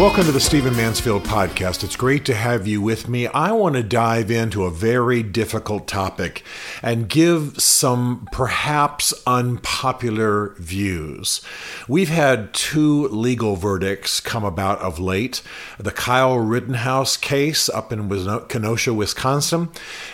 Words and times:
Welcome 0.00 0.24
to 0.24 0.32
the 0.32 0.40
Stephen 0.40 0.74
Mansfield 0.74 1.24
podcast. 1.24 1.84
It's 1.84 1.94
great 1.94 2.24
to 2.24 2.34
have 2.34 2.66
you 2.66 2.80
with 2.80 3.06
me. 3.06 3.26
I 3.26 3.52
want 3.52 3.74
to 3.74 3.82
dive 3.82 4.30
into 4.30 4.64
a 4.64 4.70
very 4.70 5.22
difficult 5.22 5.86
topic 5.86 6.42
and 6.82 7.06
give 7.06 7.60
some 7.60 8.26
perhaps 8.32 9.12
unpopular 9.26 10.54
views. 10.56 11.42
We've 11.86 12.08
had 12.08 12.54
two 12.54 13.08
legal 13.08 13.56
verdicts 13.56 14.20
come 14.20 14.42
about 14.42 14.78
of 14.78 14.98
late 14.98 15.42
the 15.78 15.90
Kyle 15.90 16.38
Rittenhouse 16.38 17.18
case 17.18 17.68
up 17.68 17.92
in 17.92 18.08
Kenosha, 18.48 18.94
Wisconsin, 18.94 19.68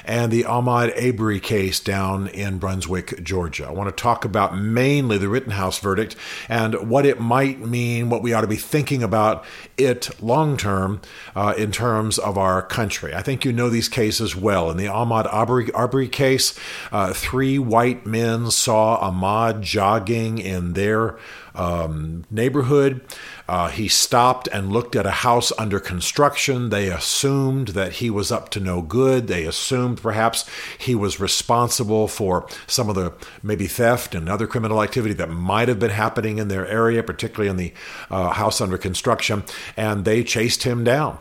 and 0.04 0.32
the 0.32 0.42
Ahmaud 0.42 1.00
Arbery 1.00 1.38
case 1.38 1.78
down 1.78 2.26
in 2.26 2.58
Brunswick, 2.58 3.22
Georgia. 3.22 3.68
I 3.68 3.70
want 3.70 3.96
to 3.96 4.02
talk 4.02 4.24
about 4.24 4.58
mainly 4.58 5.16
the 5.16 5.28
Rittenhouse 5.28 5.78
verdict 5.78 6.16
and 6.48 6.90
what 6.90 7.06
it 7.06 7.20
might 7.20 7.60
mean, 7.60 8.10
what 8.10 8.22
we 8.22 8.32
ought 8.32 8.40
to 8.40 8.48
be 8.48 8.56
thinking 8.56 9.04
about 9.04 9.44
it 9.76 10.10
long 10.22 10.56
term 10.56 11.00
uh, 11.34 11.54
in 11.56 11.72
terms 11.72 12.18
of 12.18 12.38
our 12.38 12.62
country. 12.62 13.14
I 13.14 13.22
think 13.22 13.44
you 13.44 13.52
know 13.52 13.68
these 13.68 13.88
cases 13.88 14.34
well. 14.34 14.70
In 14.70 14.76
the 14.76 14.86
Ahmaud 14.86 15.32
Arbery, 15.32 16.08
case, 16.08 16.58
uh, 16.92 17.12
three 17.12 17.58
white 17.58 18.06
men 18.06 18.50
saw 18.50 19.10
Ahmaud 19.10 19.60
jogging 19.60 20.38
in 20.38 20.72
their 20.72 21.16
um, 21.56 22.24
neighborhood. 22.30 23.00
Uh, 23.48 23.68
he 23.68 23.88
stopped 23.88 24.48
and 24.52 24.72
looked 24.72 24.94
at 24.94 25.06
a 25.06 25.10
house 25.10 25.52
under 25.58 25.80
construction. 25.80 26.68
They 26.68 26.88
assumed 26.88 27.68
that 27.68 27.94
he 27.94 28.10
was 28.10 28.30
up 28.30 28.50
to 28.50 28.60
no 28.60 28.82
good. 28.82 29.26
They 29.26 29.44
assumed 29.44 30.02
perhaps 30.02 30.44
he 30.78 30.94
was 30.94 31.20
responsible 31.20 32.08
for 32.08 32.48
some 32.66 32.88
of 32.88 32.94
the 32.94 33.12
maybe 33.42 33.66
theft 33.66 34.14
and 34.14 34.28
other 34.28 34.46
criminal 34.46 34.82
activity 34.82 35.14
that 35.14 35.30
might 35.30 35.68
have 35.68 35.78
been 35.78 35.90
happening 35.90 36.38
in 36.38 36.48
their 36.48 36.66
area, 36.66 37.02
particularly 37.02 37.50
in 37.50 37.56
the 37.56 37.72
uh, 38.10 38.30
house 38.30 38.60
under 38.60 38.78
construction. 38.78 39.44
And 39.76 40.04
they 40.04 40.24
chased 40.24 40.64
him 40.64 40.84
down 40.84 41.18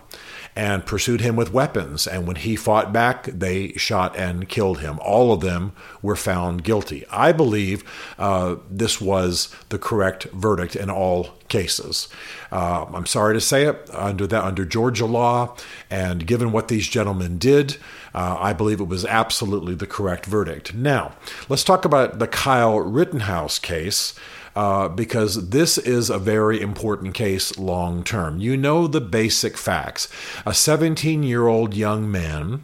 and 0.55 0.85
pursued 0.85 1.19
him 1.19 1.35
with 1.35 1.51
weapons. 1.51 2.07
And 2.07 2.25
when 2.25 2.37
he 2.37 2.55
fought 2.55 2.93
back, 2.93 3.25
they 3.25 3.73
shot 3.73 4.15
and 4.17 4.47
killed 4.47 4.79
him. 4.79 4.99
All 5.01 5.33
of 5.33 5.41
them 5.41 5.73
were 6.01 6.15
found 6.15 6.63
guilty. 6.63 7.05
I 7.11 7.33
believe 7.33 7.83
uh, 8.17 8.55
this 8.69 9.01
was 9.01 9.53
the 9.69 9.77
correct 9.77 10.25
verdict 10.25 10.75
in 10.75 10.89
all 10.89 11.31
cases. 11.49 12.07
Uh, 12.51 12.85
I'm 12.93 13.05
sorry 13.05 13.33
to 13.33 13.41
say 13.41 13.65
it, 13.65 13.89
under 13.93 14.25
that 14.27 14.43
under 14.43 14.65
Georgia 14.65 15.05
law, 15.05 15.55
and 15.89 16.25
given 16.25 16.51
what 16.51 16.69
these 16.69 16.87
gentlemen 16.87 17.37
did, 17.37 17.77
uh, 18.13 18.37
I 18.39 18.53
believe 18.53 18.79
it 18.79 18.87
was 18.87 19.05
absolutely 19.05 19.75
the 19.75 19.87
correct 19.87 20.25
verdict. 20.25 20.73
Now, 20.73 21.15
let's 21.49 21.65
talk 21.65 21.83
about 21.83 22.19
the 22.19 22.27
Kyle 22.27 22.79
Rittenhouse 22.79 23.59
case 23.59 24.17
uh, 24.55 24.87
because 24.87 25.49
this 25.49 25.77
is 25.77 26.09
a 26.09 26.17
very 26.17 26.61
important 26.61 27.13
case 27.13 27.57
long 27.57 28.03
term. 28.03 28.39
You 28.39 28.55
know 28.55 28.87
the 28.87 29.01
basic 29.01 29.57
facts. 29.57 30.07
A 30.45 30.53
17 30.53 31.23
year 31.23 31.47
old 31.47 31.73
young 31.73 32.09
man 32.09 32.63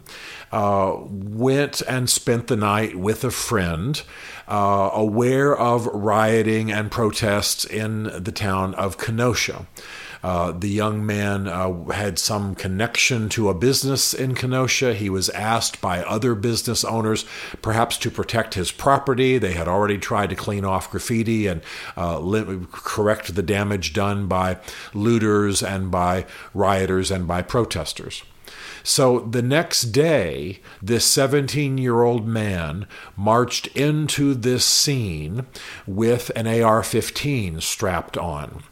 uh, 0.50 0.96
went 0.98 1.82
and 1.82 2.08
spent 2.08 2.46
the 2.46 2.56
night 2.56 2.96
with 2.96 3.24
a 3.24 3.30
friend. 3.30 4.02
Uh, 4.48 4.90
aware 4.92 5.56
of 5.56 5.86
rioting 5.86 6.70
and 6.70 6.90
protests 6.90 7.64
in 7.64 8.02
the 8.22 8.32
town 8.32 8.74
of 8.74 8.98
Kenosha. 8.98 9.66
Uh, 10.22 10.52
the 10.52 10.68
young 10.68 11.04
man 11.04 11.48
uh, 11.48 11.84
had 11.90 12.18
some 12.18 12.54
connection 12.54 13.28
to 13.28 13.48
a 13.48 13.54
business 13.54 14.14
in 14.14 14.34
Kenosha. 14.34 14.94
He 14.94 15.10
was 15.10 15.28
asked 15.30 15.80
by 15.80 16.02
other 16.04 16.34
business 16.34 16.84
owners 16.84 17.24
perhaps 17.60 17.98
to 17.98 18.10
protect 18.10 18.54
his 18.54 18.70
property. 18.70 19.38
They 19.38 19.52
had 19.52 19.68
already 19.68 19.98
tried 19.98 20.30
to 20.30 20.36
clean 20.36 20.64
off 20.64 20.90
graffiti 20.90 21.46
and 21.46 21.62
uh, 21.96 22.20
correct 22.70 23.34
the 23.34 23.42
damage 23.42 23.92
done 23.92 24.28
by 24.28 24.58
looters 24.94 25.62
and 25.62 25.90
by 25.90 26.26
rioters 26.54 27.10
and 27.10 27.26
by 27.26 27.42
protesters. 27.42 28.22
So 28.84 29.20
the 29.20 29.42
next 29.42 29.92
day, 29.92 30.60
this 30.80 31.04
17 31.04 31.78
year 31.78 32.02
old 32.02 32.26
man 32.26 32.86
marched 33.16 33.68
into 33.68 34.34
this 34.34 34.64
scene 34.64 35.46
with 35.86 36.30
an 36.34 36.46
AR 36.46 36.82
15 36.82 37.60
strapped 37.60 38.18
on. 38.18 38.64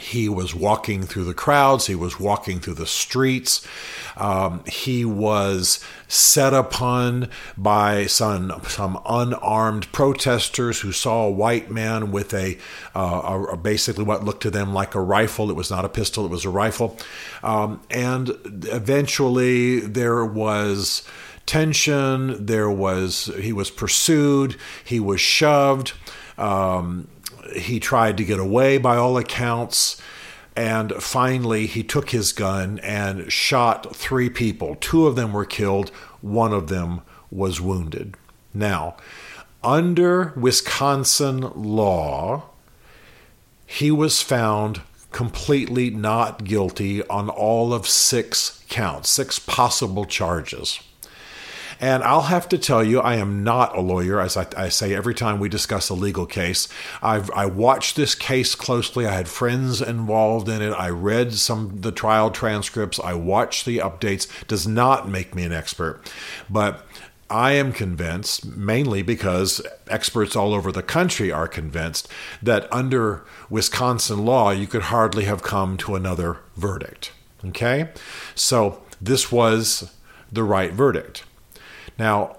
He 0.00 0.28
was 0.28 0.54
walking 0.54 1.02
through 1.02 1.24
the 1.24 1.34
crowds. 1.34 1.86
He 1.86 1.94
was 1.94 2.18
walking 2.18 2.58
through 2.60 2.74
the 2.74 2.86
streets. 2.86 3.66
Um, 4.16 4.64
he 4.66 5.04
was 5.04 5.84
set 6.08 6.52
upon 6.52 7.28
by 7.56 8.06
some 8.06 8.60
some 8.66 9.00
unarmed 9.08 9.92
protesters 9.92 10.80
who 10.80 10.92
saw 10.92 11.26
a 11.26 11.30
white 11.30 11.70
man 11.70 12.10
with 12.10 12.34
a, 12.34 12.58
uh, 12.94 13.46
a 13.52 13.56
basically 13.56 14.04
what 14.04 14.24
looked 14.24 14.42
to 14.42 14.50
them 14.50 14.74
like 14.74 14.94
a 14.94 15.00
rifle. 15.00 15.50
It 15.50 15.56
was 15.56 15.70
not 15.70 15.84
a 15.84 15.88
pistol. 15.88 16.24
It 16.24 16.30
was 16.30 16.44
a 16.44 16.50
rifle. 16.50 16.96
Um, 17.42 17.80
and 17.90 18.30
eventually 18.70 19.80
there 19.80 20.24
was 20.24 21.02
tension. 21.46 22.46
There 22.46 22.70
was 22.70 23.30
he 23.38 23.52
was 23.52 23.70
pursued. 23.70 24.56
He 24.84 25.00
was 25.00 25.20
shoved. 25.20 25.92
Um, 26.38 27.08
he 27.56 27.80
tried 27.80 28.16
to 28.16 28.24
get 28.24 28.38
away 28.38 28.78
by 28.78 28.96
all 28.96 29.16
accounts. 29.16 30.00
And 30.56 30.92
finally, 30.94 31.66
he 31.66 31.82
took 31.82 32.10
his 32.10 32.32
gun 32.32 32.80
and 32.80 33.32
shot 33.32 33.94
three 33.94 34.28
people. 34.28 34.76
Two 34.80 35.06
of 35.06 35.16
them 35.16 35.32
were 35.32 35.44
killed, 35.44 35.90
one 36.20 36.52
of 36.52 36.68
them 36.68 37.02
was 37.30 37.60
wounded. 37.60 38.16
Now, 38.52 38.96
under 39.62 40.32
Wisconsin 40.36 41.40
law, 41.54 42.44
he 43.66 43.90
was 43.90 44.20
found 44.20 44.80
completely 45.12 45.90
not 45.90 46.44
guilty 46.44 47.06
on 47.06 47.28
all 47.28 47.72
of 47.72 47.86
six 47.86 48.64
counts, 48.68 49.08
six 49.10 49.38
possible 49.38 50.04
charges. 50.04 50.80
And 51.80 52.04
I'll 52.04 52.22
have 52.22 52.46
to 52.50 52.58
tell 52.58 52.84
you, 52.84 53.00
I 53.00 53.14
am 53.14 53.42
not 53.42 53.74
a 53.74 53.80
lawyer, 53.80 54.20
as 54.20 54.36
I, 54.36 54.46
I 54.56 54.68
say 54.68 54.94
every 54.94 55.14
time 55.14 55.40
we 55.40 55.48
discuss 55.48 55.88
a 55.88 55.94
legal 55.94 56.26
case. 56.26 56.68
I've 57.02 57.30
I 57.30 57.46
watched 57.46 57.96
this 57.96 58.14
case 58.14 58.54
closely. 58.54 59.06
I 59.06 59.14
had 59.14 59.28
friends 59.28 59.80
involved 59.80 60.48
in 60.48 60.60
it. 60.60 60.72
I 60.72 60.90
read 60.90 61.32
some 61.32 61.80
the 61.80 61.90
trial 61.90 62.30
transcripts. 62.30 63.00
I 63.00 63.14
watched 63.14 63.64
the 63.64 63.78
updates. 63.78 64.28
Does 64.46 64.68
not 64.68 65.08
make 65.08 65.34
me 65.34 65.42
an 65.42 65.52
expert, 65.52 66.02
but 66.50 66.86
I 67.30 67.52
am 67.52 67.72
convinced, 67.72 68.44
mainly 68.44 69.02
because 69.02 69.62
experts 69.88 70.34
all 70.34 70.52
over 70.52 70.72
the 70.72 70.82
country 70.82 71.30
are 71.30 71.46
convinced, 71.46 72.08
that 72.42 72.70
under 72.72 73.24
Wisconsin 73.48 74.24
law, 74.24 74.50
you 74.50 74.66
could 74.66 74.82
hardly 74.82 75.24
have 75.24 75.42
come 75.42 75.76
to 75.78 75.94
another 75.94 76.38
verdict. 76.56 77.12
Okay? 77.46 77.90
So 78.34 78.82
this 79.00 79.30
was 79.30 79.94
the 80.32 80.42
right 80.42 80.72
verdict. 80.72 81.24
Now, 82.00 82.38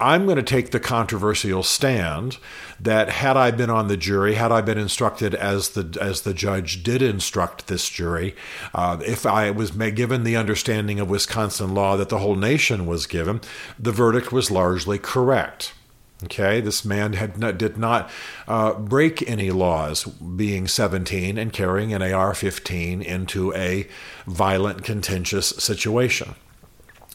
I'm 0.00 0.24
going 0.24 0.38
to 0.38 0.42
take 0.42 0.70
the 0.70 0.80
controversial 0.80 1.62
stand 1.62 2.38
that 2.80 3.10
had 3.10 3.36
I 3.36 3.50
been 3.50 3.68
on 3.68 3.88
the 3.88 3.96
jury, 3.98 4.36
had 4.36 4.50
I 4.50 4.62
been 4.62 4.78
instructed 4.78 5.34
as 5.34 5.68
the 5.70 5.98
as 6.00 6.22
the 6.22 6.32
judge 6.32 6.82
did 6.82 7.02
instruct 7.02 7.66
this 7.66 7.90
jury, 7.90 8.34
uh, 8.74 8.96
if 9.04 9.26
I 9.26 9.50
was 9.50 9.72
given 9.72 10.24
the 10.24 10.36
understanding 10.36 10.98
of 10.98 11.10
Wisconsin 11.10 11.74
law 11.74 11.98
that 11.98 12.08
the 12.08 12.20
whole 12.20 12.36
nation 12.36 12.86
was 12.86 13.06
given, 13.06 13.42
the 13.78 13.92
verdict 13.92 14.32
was 14.32 14.50
largely 14.50 14.98
correct. 14.98 15.74
Okay, 16.22 16.62
this 16.62 16.86
man 16.86 17.12
had 17.12 17.36
not, 17.36 17.58
did 17.58 17.76
not 17.76 18.08
uh, 18.48 18.72
break 18.72 19.28
any 19.28 19.50
laws, 19.50 20.04
being 20.04 20.66
17 20.66 21.36
and 21.36 21.52
carrying 21.52 21.92
an 21.92 22.00
AR-15 22.00 23.04
into 23.04 23.52
a 23.52 23.86
violent, 24.26 24.84
contentious 24.84 25.48
situation. 25.48 26.34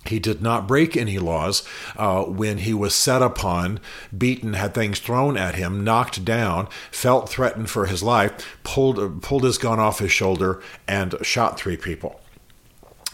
He 0.10 0.20
did 0.20 0.42
not 0.42 0.68
break 0.68 0.98
any 0.98 1.20
laws 1.20 1.64
uh, 1.96 2.24
when 2.24 2.60
he 2.60 2.74
was 2.74 2.96
set 2.96 3.22
upon, 3.22 3.80
beaten, 4.16 4.54
had 4.54 4.74
things 4.74 5.00
thrown 5.00 5.38
at 5.38 5.56
him, 5.56 5.84
knocked 5.84 6.26
down, 6.26 6.68
felt 6.92 7.30
threatened 7.30 7.70
for 7.70 7.86
his 7.86 8.02
life, 8.02 8.58
pulled 8.64 9.22
pulled 9.22 9.44
his 9.44 9.58
gun 9.58 9.80
off 9.80 10.00
his 10.00 10.12
shoulder, 10.12 10.62
and 10.88 11.16
shot 11.22 11.60
three 11.60 11.78
people. 11.78 12.20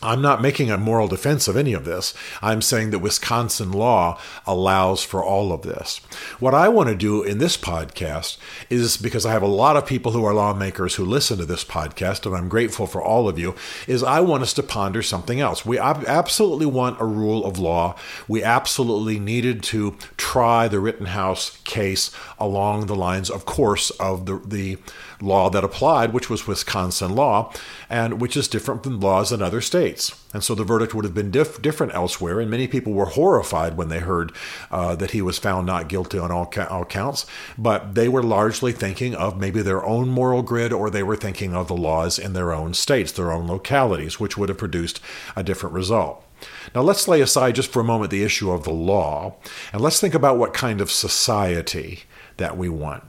I'm 0.06 0.22
not 0.22 0.42
making 0.42 0.69
a 0.69 0.78
moral 0.78 1.07
defense 1.07 1.48
of 1.48 1.57
any 1.57 1.74
of 1.74 1.84
this. 1.84 2.13
I'm 2.42 2.62
saying 2.62 2.92
that 2.92 3.00
Wisconsin 3.00 3.72
law 3.72 4.19
allows 4.46 5.04
for 5.04 5.24
all 5.24 5.52
of 5.52 5.63
this. 5.63 5.98
What 6.40 6.54
I 6.54 6.69
want 6.69 6.90
to 6.90 6.96
do 6.96 7.24
in 7.24 7.40
this 7.40 7.57
podcast 7.57 8.38
is 8.69 8.98
because 8.98 9.25
I 9.25 9.31
have 9.31 9.42
a 9.42 9.48
lot 9.48 9.78
of 9.78 9.88
people 9.88 10.12
who 10.12 10.24
are 10.24 10.34
lawmakers 10.34 10.96
who 10.96 11.06
listen 11.06 11.40
to 11.40 11.46
this 11.46 11.63
podcast, 11.63 12.25
and 12.25 12.36
I'm 12.36 12.50
grateful 12.50 12.86
for 12.86 13.02
all 13.02 13.28
of 13.28 13.40
you, 13.40 13.56
is 13.88 14.04
I 14.04 14.19
want 14.19 14.44
us 14.44 14.54
to 14.54 14.63
ponder 14.63 15.02
something 15.02 15.40
else. 15.40 15.66
We 15.66 15.80
absolutely 15.80 16.68
want 16.68 17.01
a 17.01 17.06
rule 17.06 17.44
of 17.44 17.58
law. 17.58 17.96
We 18.28 18.44
absolutely 18.44 19.18
needed 19.18 19.63
to 19.63 19.96
try 20.18 20.68
the 20.68 20.80
Rittenhouse 20.80 21.58
case 21.63 22.12
along 22.38 22.86
the 22.86 22.96
lines, 22.96 23.31
of 23.31 23.46
course, 23.46 23.90
of 23.92 24.28
the, 24.28 24.40
the 24.46 24.78
law 25.22 25.50
that 25.50 25.63
applied, 25.63 26.13
which 26.13 26.30
was 26.30 26.46
Wisconsin 26.46 27.16
law, 27.16 27.51
and 27.90 28.22
which 28.22 28.38
is 28.38 28.48
different 28.48 28.84
from 28.84 29.00
laws 29.00 29.31
in 29.31 29.42
other 29.42 29.62
states. 29.62 29.95
And 30.34 30.44
so 30.44 30.54
the 30.56 30.64
verdict 30.64 30.94
would 30.94 31.06
have 31.06 31.14
been 31.14 31.32
different 31.32 31.94
elsewhere, 31.94 32.40
and 32.40 32.52
many 32.52 32.68
people 32.68 32.94
were 32.94 33.06
horrified 33.06 33.78
when 33.78 33.90
they 33.90 34.00
heard 34.00 34.34
uh, 34.70 34.96
that 34.96 35.12
he 35.12 35.22
was 35.22 35.38
found 35.38 35.66
not 35.66 35.88
guilty 35.88 36.18
on 36.18 36.32
all, 36.32 36.46
ca- 36.46 36.68
all 36.70 36.86
counts. 36.86 37.26
But 37.58 37.96
they 37.96 38.10
were 38.10 38.24
largely 38.24 38.72
thinking 38.72 39.16
of 39.16 39.40
maybe 39.40 39.62
their 39.62 39.86
own 39.86 40.10
moral 40.10 40.42
grid, 40.42 40.74
or 40.74 40.90
they 40.90 41.04
were 41.04 41.16
thinking 41.16 41.54
of 41.54 41.68
the 41.68 41.78
laws 41.78 42.20
in 42.20 42.34
their 42.34 42.52
own 42.52 42.74
states, 42.74 43.12
their 43.12 43.32
own 43.32 43.48
localities, 43.48 44.20
which 44.20 44.38
would 44.38 44.50
have 44.50 44.58
produced 44.58 45.00
a 45.36 45.44
different 45.44 45.74
result. 45.74 46.22
Now, 46.74 46.82
let's 46.82 47.08
lay 47.08 47.22
aside 47.22 47.56
just 47.56 47.72
for 47.72 47.80
a 47.80 47.86
moment 47.86 48.12
the 48.12 48.24
issue 48.24 48.52
of 48.52 48.64
the 48.64 48.72
law, 48.72 49.36
and 49.72 49.82
let's 49.82 50.02
think 50.02 50.14
about 50.14 50.38
what 50.38 50.54
kind 50.54 50.82
of 50.82 50.92
society 50.92 52.04
that 52.38 52.58
we 52.58 52.68
want. 52.68 53.04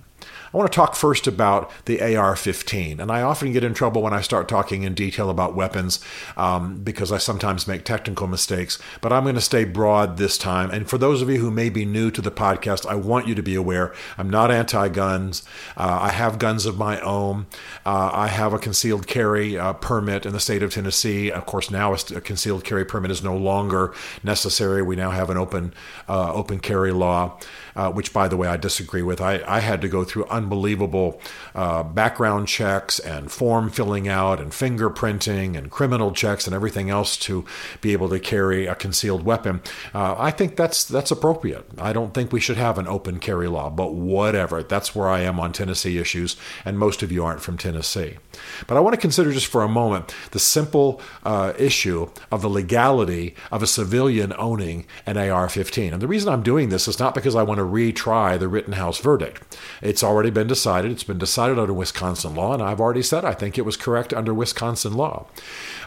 I 0.53 0.57
want 0.57 0.71
to 0.71 0.77
talk 0.77 0.95
first 0.95 1.27
about 1.27 1.71
the 1.87 2.17
AR 2.17 2.37
15. 2.37 3.01
And 3.01 3.11
I 3.11 3.23
often 3.23 3.53
get 3.53 3.65
in 3.65 3.75
trouble 3.75 4.03
when 4.03 4.13
I 4.13 4.21
start 4.21 4.49
talking 4.49 4.83
in 4.83 4.95
detail 4.95 5.31
about 5.31 5.55
weapons 5.55 6.01
um, 6.37 6.83
because 6.83 7.11
I 7.11 7.19
sometimes 7.19 7.67
make 7.67 7.85
technical 7.85 8.27
mistakes. 8.27 8.79
But 9.01 9.13
I'm 9.13 9.25
going 9.25 9.35
to 9.35 9.41
stay 9.41 9.65
broad 9.65 10.17
this 10.17 10.39
time. 10.39 10.71
And 10.71 10.89
for 10.89 10.99
those 10.99 11.23
of 11.23 11.31
you 11.31 11.39
who 11.39 11.51
may 11.51 11.69
be 11.69 11.85
new 11.85 12.11
to 12.11 12.23
the 12.23 12.31
podcast, 12.31 12.87
I 12.87 12.95
want 12.95 13.27
you 13.27 13.35
to 13.35 13.43
be 13.43 13.55
aware 13.55 13.93
I'm 14.19 14.31
not 14.31 14.51
anti 14.51 14.89
guns. 14.89 15.43
Uh, 15.77 15.99
I 16.03 16.11
have 16.11 16.39
guns 16.39 16.67
of 16.67 16.79
my 16.79 17.01
own. 17.01 17.47
Uh, 17.85 18.11
I 18.13 18.29
have 18.29 18.53
a 18.53 18.59
concealed 18.59 19.07
carry 19.07 19.59
uh, 19.59 19.73
permit 19.75 20.27
in 20.27 20.33
the 20.33 20.41
state 20.41 20.63
of 20.63 20.73
Tennessee. 20.73 21.31
Of 21.31 21.47
course, 21.47 21.71
now 21.71 21.95
a 21.95 22.21
concealed 22.21 22.65
carry 22.65 22.85
permit 22.85 23.11
is 23.11 23.23
no 23.23 23.37
longer 23.37 23.95
necessary. 24.23 24.83
We 24.83 24.97
now 24.97 25.11
have 25.11 25.31
an 25.31 25.37
open, 25.37 25.75
uh, 26.09 26.33
open 26.33 26.61
carry 26.61 26.93
law 26.93 27.39
uh, 27.77 27.93
which, 27.93 28.13
by 28.13 28.27
the 28.27 28.37
way, 28.37 28.49
I 28.49 28.57
disagree 28.57 29.03
with. 29.03 29.21
I, 29.21 29.43
I 29.47 29.61
had 29.61 29.83
to 29.83 29.89
go 29.89 30.03
through 30.03 30.25
unbelievable 30.37 31.21
uh, 31.55 31.83
background 31.83 32.47
checks 32.49 32.99
and 32.99 33.33
form 33.33 33.71
filling 33.71 34.07
out 34.07 34.41
and 34.41 34.53
fingerprinting 34.53 35.57
and 35.57 35.71
criminal 35.71 36.13
checks 36.13 36.47
and 36.47 36.55
everything 36.55 36.91
else 36.91 37.17
to 37.17 37.45
be 37.81 37.93
able 37.93 38.09
to 38.09 38.21
carry 38.21 38.67
a 38.67 38.75
concealed 38.75 39.25
weapon. 39.25 39.61
Uh, 39.95 40.15
I 40.19 40.31
think 40.31 40.57
that's 40.57 40.85
that's 40.85 41.11
appropriate. 41.11 41.67
I 41.79 41.93
don't 41.93 42.13
think 42.13 42.33
we 42.33 42.41
should 42.41 42.57
have 42.57 42.79
an 42.79 42.87
open 42.87 43.19
carry 43.19 43.49
law, 43.49 43.71
but 43.71 43.95
whatever. 43.95 44.63
That's 44.63 44.95
where 44.95 45.09
I 45.09 45.21
am 45.21 45.41
on 45.41 45.53
Tennessee 45.53 45.99
issues, 45.99 46.37
and 46.65 46.79
most 46.79 47.03
of 47.03 47.11
you 47.11 47.25
aren't 47.25 47.41
from 47.41 47.57
Tennessee. 47.57 48.19
But 48.67 48.77
I 48.77 48.81
want 48.81 48.95
to 48.95 49.01
consider 49.01 49.33
just 49.33 49.47
for 49.47 49.63
a 49.63 49.69
moment 49.69 50.15
the 50.33 50.39
simple 50.39 51.01
uh, 51.25 51.55
issue 51.59 52.11
of 52.31 52.43
the 52.43 52.51
legality 52.51 53.35
of 53.51 53.63
a 53.63 53.67
civilian 53.67 54.33
owning 54.39 54.87
an 55.07 55.17
AR 55.17 55.49
15. 55.49 55.93
And 55.93 56.03
the 56.03 56.09
reason 56.09 56.33
I'm 56.33 56.43
doing 56.43 56.69
this 56.69 56.89
is 56.89 56.99
not 56.99 57.15
because 57.15 57.35
I 57.35 57.43
want 57.43 57.59
to 57.59 57.65
retry 57.65 58.39
the 58.39 58.49
Rittenhouse 58.49 58.99
verdict. 58.99 59.57
It's 59.81 60.03
already 60.03 60.26
been 60.31 60.47
decided. 60.47 60.91
It's 60.91 61.05
been 61.05 61.19
decided 61.19 61.59
under 61.59 61.73
Wisconsin 61.73 62.35
law, 62.35 62.55
and 62.55 62.63
I've 62.63 62.81
already 62.81 63.03
said 63.03 63.25
I 63.25 63.33
think 63.33 63.57
it 63.57 63.65
was 63.65 63.77
correct 63.77 64.13
under 64.13 64.33
Wisconsin 64.33 64.95
law. 64.95 65.27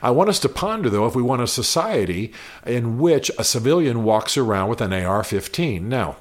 I 0.01 0.11
want 0.11 0.29
us 0.29 0.39
to 0.39 0.49
ponder, 0.49 0.89
though, 0.89 1.07
if 1.07 1.15
we 1.15 1.21
want 1.21 1.41
a 1.41 1.47
society 1.47 2.33
in 2.65 2.99
which 2.99 3.31
a 3.37 3.43
civilian 3.43 4.03
walks 4.03 4.37
around 4.37 4.69
with 4.69 4.81
an 4.81 4.93
AR 4.93 5.23
15. 5.23 5.87
Now, 5.87 6.17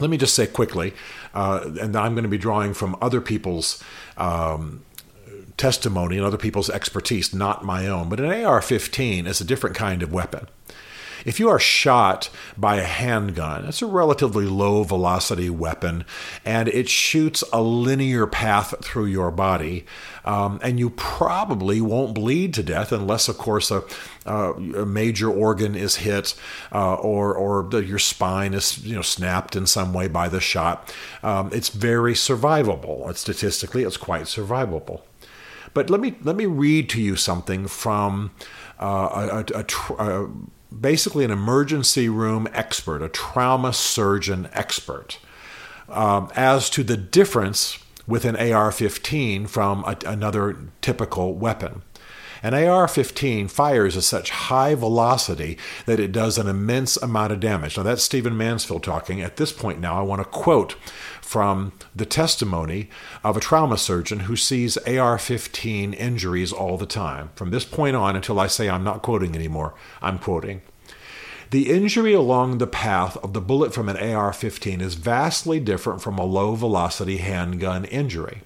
let 0.00 0.10
me 0.10 0.16
just 0.16 0.34
say 0.34 0.46
quickly, 0.46 0.92
uh, 1.34 1.70
and 1.80 1.96
I'm 1.96 2.14
going 2.14 2.24
to 2.24 2.28
be 2.28 2.38
drawing 2.38 2.74
from 2.74 2.96
other 3.00 3.20
people's. 3.20 3.82
Um, 4.16 4.82
testimony 5.56 6.16
and 6.16 6.26
other 6.26 6.36
people's 6.36 6.68
expertise, 6.68 7.32
not 7.32 7.64
my 7.64 7.86
own. 7.86 8.08
But 8.08 8.18
an 8.18 8.44
AR 8.44 8.60
15 8.60 9.28
is 9.28 9.40
a 9.40 9.44
different 9.44 9.76
kind 9.76 10.02
of 10.02 10.12
weapon. 10.12 10.48
If 11.24 11.40
you 11.40 11.48
are 11.48 11.58
shot 11.58 12.30
by 12.56 12.76
a 12.76 12.84
handgun, 12.84 13.64
it's 13.66 13.82
a 13.82 13.86
relatively 13.86 14.46
low 14.46 14.82
velocity 14.82 15.50
weapon 15.50 16.04
and 16.44 16.68
it 16.68 16.88
shoots 16.88 17.42
a 17.52 17.62
linear 17.62 18.26
path 18.26 18.74
through 18.84 19.06
your 19.06 19.30
body. 19.30 19.86
Um, 20.24 20.58
and 20.62 20.78
you 20.78 20.90
probably 20.90 21.80
won't 21.80 22.14
bleed 22.14 22.54
to 22.54 22.62
death 22.62 22.92
unless, 22.92 23.28
of 23.28 23.38
course, 23.38 23.70
a, 23.70 23.82
a 24.26 24.86
major 24.86 25.30
organ 25.30 25.74
is 25.74 25.96
hit 25.96 26.34
uh, 26.72 26.94
or, 26.94 27.34
or 27.34 27.82
your 27.82 27.98
spine 27.98 28.54
is 28.54 28.84
you 28.84 28.94
know, 28.94 29.02
snapped 29.02 29.56
in 29.56 29.66
some 29.66 29.92
way 29.92 30.08
by 30.08 30.28
the 30.28 30.40
shot. 30.40 30.94
Um, 31.22 31.50
it's 31.52 31.68
very 31.68 32.14
survivable. 32.14 33.08
It's, 33.10 33.20
statistically, 33.20 33.82
it's 33.82 33.96
quite 33.96 34.22
survivable. 34.22 35.02
But 35.74 35.90
let 35.90 36.00
me 36.00 36.14
let 36.22 36.36
me 36.36 36.46
read 36.46 36.88
to 36.90 37.02
you 37.02 37.16
something 37.16 37.66
from 37.66 38.30
uh, 38.80 39.42
a, 39.52 39.58
a, 39.58 39.64
a, 39.98 40.30
basically 40.80 41.24
an 41.24 41.30
emergency 41.30 42.08
room 42.08 42.48
expert, 42.52 43.02
a 43.02 43.08
trauma 43.08 43.72
surgeon 43.72 44.48
expert, 44.52 45.18
um, 45.88 46.30
as 46.34 46.70
to 46.70 46.82
the 46.82 46.96
difference 46.96 47.78
with 48.06 48.24
an 48.24 48.36
AR 48.36 48.70
15 48.70 49.46
from 49.46 49.84
a, 49.84 49.96
another 50.06 50.56
typical 50.80 51.34
weapon. 51.34 51.82
An 52.44 52.52
AR 52.52 52.86
15 52.86 53.48
fires 53.48 53.96
at 53.96 54.02
such 54.02 54.28
high 54.28 54.74
velocity 54.74 55.56
that 55.86 55.98
it 55.98 56.12
does 56.12 56.36
an 56.36 56.46
immense 56.46 56.98
amount 56.98 57.32
of 57.32 57.40
damage. 57.40 57.78
Now, 57.78 57.84
that's 57.84 58.02
Stephen 58.02 58.36
Mansfield 58.36 58.82
talking. 58.82 59.22
At 59.22 59.38
this 59.38 59.50
point, 59.50 59.80
now, 59.80 59.98
I 59.98 60.02
want 60.02 60.20
to 60.20 60.28
quote 60.28 60.72
from 61.22 61.72
the 61.96 62.04
testimony 62.04 62.90
of 63.24 63.38
a 63.38 63.40
trauma 63.40 63.78
surgeon 63.78 64.20
who 64.20 64.36
sees 64.36 64.76
AR 64.76 65.16
15 65.16 65.94
injuries 65.94 66.52
all 66.52 66.76
the 66.76 66.84
time. 66.84 67.30
From 67.34 67.50
this 67.50 67.64
point 67.64 67.96
on, 67.96 68.14
until 68.14 68.38
I 68.38 68.46
say 68.48 68.68
I'm 68.68 68.84
not 68.84 69.00
quoting 69.00 69.34
anymore, 69.34 69.72
I'm 70.02 70.18
quoting. 70.18 70.60
The 71.50 71.70
injury 71.70 72.12
along 72.12 72.58
the 72.58 72.66
path 72.66 73.16
of 73.24 73.32
the 73.32 73.40
bullet 73.40 73.72
from 73.72 73.88
an 73.88 73.96
AR 73.96 74.34
15 74.34 74.82
is 74.82 74.96
vastly 74.96 75.60
different 75.60 76.02
from 76.02 76.18
a 76.18 76.24
low 76.26 76.56
velocity 76.56 77.16
handgun 77.16 77.86
injury. 77.86 78.42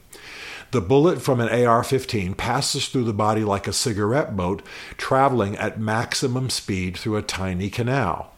The 0.70 0.82
bullet 0.82 1.23
from 1.23 1.41
an 1.41 1.49
AR 1.67 1.82
15 1.82 2.35
passes 2.35 2.88
through 2.88 3.05
the 3.05 3.15
body 3.15 3.43
like 3.43 3.67
a 3.67 3.73
cigarette 3.73 4.37
boat 4.37 4.61
traveling 4.99 5.56
at 5.56 5.81
maximum 5.81 6.50
speed 6.50 6.99
through 6.99 7.17
a 7.17 7.23
tiny 7.23 7.70
canal. 7.70 8.35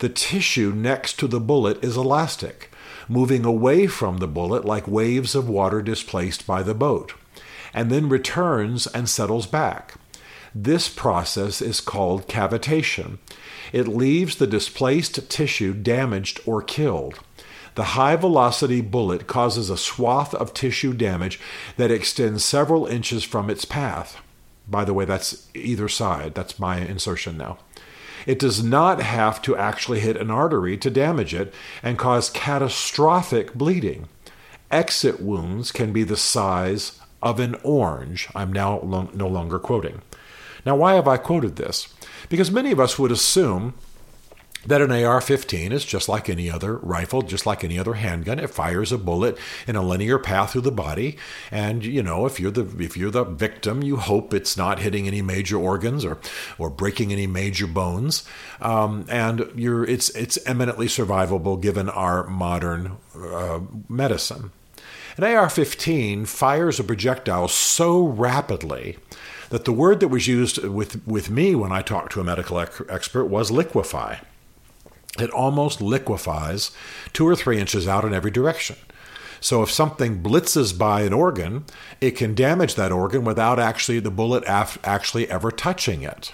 The 0.00 0.10
tissue 0.10 0.72
next 0.72 1.18
to 1.20 1.26
the 1.26 1.40
bullet 1.40 1.82
is 1.82 1.96
elastic, 1.96 2.70
moving 3.08 3.46
away 3.46 3.86
from 3.86 4.18
the 4.18 4.26
bullet 4.26 4.66
like 4.66 4.86
waves 4.86 5.34
of 5.34 5.48
water 5.48 5.80
displaced 5.80 6.46
by 6.46 6.62
the 6.62 6.74
boat, 6.74 7.14
and 7.72 7.90
then 7.90 8.10
returns 8.10 8.86
and 8.88 9.08
settles 9.08 9.46
back. 9.46 9.94
This 10.54 10.90
process 10.90 11.62
is 11.62 11.80
called 11.80 12.28
cavitation. 12.28 13.16
It 13.72 13.88
leaves 13.88 14.36
the 14.36 14.46
displaced 14.46 15.30
tissue 15.30 15.72
damaged 15.72 16.40
or 16.44 16.60
killed. 16.60 17.20
The 17.74 17.84
high 17.84 18.16
velocity 18.16 18.80
bullet 18.80 19.26
causes 19.26 19.68
a 19.68 19.76
swath 19.76 20.34
of 20.34 20.54
tissue 20.54 20.92
damage 20.92 21.40
that 21.76 21.90
extends 21.90 22.44
several 22.44 22.86
inches 22.86 23.24
from 23.24 23.50
its 23.50 23.64
path. 23.64 24.20
By 24.68 24.84
the 24.84 24.94
way, 24.94 25.04
that's 25.04 25.48
either 25.54 25.88
side. 25.88 26.34
That's 26.34 26.58
my 26.58 26.78
insertion 26.78 27.36
now. 27.36 27.58
It 28.26 28.38
does 28.38 28.62
not 28.62 29.02
have 29.02 29.42
to 29.42 29.56
actually 29.56 30.00
hit 30.00 30.16
an 30.16 30.30
artery 30.30 30.78
to 30.78 30.90
damage 30.90 31.34
it 31.34 31.52
and 31.82 31.98
cause 31.98 32.30
catastrophic 32.30 33.54
bleeding. 33.54 34.08
Exit 34.70 35.20
wounds 35.20 35.70
can 35.70 35.92
be 35.92 36.04
the 36.04 36.16
size 36.16 37.00
of 37.22 37.38
an 37.38 37.56
orange. 37.62 38.28
I'm 38.34 38.52
now 38.52 38.80
lo- 38.80 39.10
no 39.12 39.28
longer 39.28 39.58
quoting. 39.58 40.00
Now, 40.64 40.76
why 40.76 40.94
have 40.94 41.06
I 41.06 41.18
quoted 41.18 41.56
this? 41.56 41.88
Because 42.28 42.50
many 42.50 42.70
of 42.70 42.80
us 42.80 42.98
would 42.98 43.12
assume 43.12 43.74
that 44.66 44.80
an 44.80 44.90
AR 44.90 45.20
15 45.20 45.72
is 45.72 45.84
just 45.84 46.08
like 46.08 46.28
any 46.28 46.50
other 46.50 46.76
rifle, 46.78 47.22
just 47.22 47.46
like 47.46 47.64
any 47.64 47.78
other 47.78 47.94
handgun. 47.94 48.38
It 48.38 48.50
fires 48.50 48.92
a 48.92 48.98
bullet 48.98 49.38
in 49.66 49.76
a 49.76 49.82
linear 49.82 50.18
path 50.18 50.52
through 50.52 50.62
the 50.62 50.72
body. 50.72 51.16
And, 51.50 51.84
you 51.84 52.02
know, 52.02 52.26
if 52.26 52.40
you're 52.40 52.50
the 52.50 52.82
if 52.82 52.96
you're 52.96 53.10
the 53.10 53.24
victim, 53.24 53.82
you 53.82 53.96
hope 53.96 54.32
it's 54.32 54.56
not 54.56 54.78
hitting 54.78 55.06
any 55.06 55.22
major 55.22 55.56
organs 55.56 56.04
or 56.04 56.18
or 56.58 56.70
breaking 56.70 57.12
any 57.12 57.26
major 57.26 57.66
bones. 57.66 58.24
Um, 58.60 59.06
and 59.08 59.50
you're 59.54 59.84
it's 59.84 60.10
it's 60.10 60.38
eminently 60.46 60.86
survivable 60.86 61.60
given 61.60 61.88
our 61.88 62.26
modern 62.26 62.96
uh, 63.16 63.60
medicine. 63.88 64.52
An 65.16 65.22
AR 65.22 65.48
15 65.48 66.26
fires 66.26 66.80
a 66.80 66.84
projectile 66.84 67.46
so 67.46 68.04
rapidly 68.04 68.98
that 69.50 69.64
the 69.64 69.72
word 69.72 70.00
that 70.00 70.08
was 70.08 70.26
used 70.26 70.58
with, 70.58 71.06
with 71.06 71.30
me 71.30 71.54
when 71.54 71.70
I 71.70 71.82
talked 71.82 72.10
to 72.12 72.20
a 72.20 72.24
medical 72.24 72.58
expert 72.58 73.26
was 73.26 73.52
liquefy 73.52 74.16
it 75.18 75.30
almost 75.30 75.80
liquefies 75.80 76.70
two 77.12 77.26
or 77.26 77.36
three 77.36 77.58
inches 77.58 77.86
out 77.86 78.04
in 78.04 78.14
every 78.14 78.30
direction. 78.30 78.76
So 79.40 79.62
if 79.62 79.70
something 79.70 80.22
blitzes 80.22 80.76
by 80.76 81.02
an 81.02 81.12
organ, 81.12 81.66
it 82.00 82.12
can 82.12 82.34
damage 82.34 82.76
that 82.76 82.92
organ 82.92 83.24
without 83.24 83.58
actually 83.58 84.00
the 84.00 84.10
bullet 84.10 84.42
af- 84.46 84.78
actually 84.82 85.30
ever 85.30 85.50
touching 85.50 86.02
it. 86.02 86.32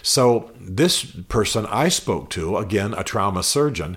So, 0.00 0.50
this 0.60 1.02
person 1.04 1.64
I 1.64 1.88
spoke 1.88 2.28
to, 2.30 2.58
again, 2.58 2.92
a 2.92 3.02
trauma 3.02 3.42
surgeon, 3.42 3.96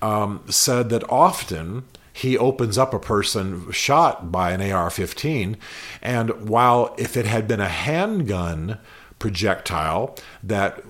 um, 0.00 0.44
said 0.48 0.88
that 0.90 1.08
often 1.10 1.82
he 2.12 2.38
opens 2.38 2.78
up 2.78 2.94
a 2.94 3.00
person 3.00 3.70
shot 3.72 4.30
by 4.30 4.52
an 4.52 4.72
AR 4.72 4.88
15, 4.88 5.56
and 6.00 6.48
while 6.48 6.94
if 6.96 7.16
it 7.16 7.26
had 7.26 7.48
been 7.48 7.60
a 7.60 7.68
handgun 7.68 8.78
projectile 9.18 10.16
that 10.44 10.82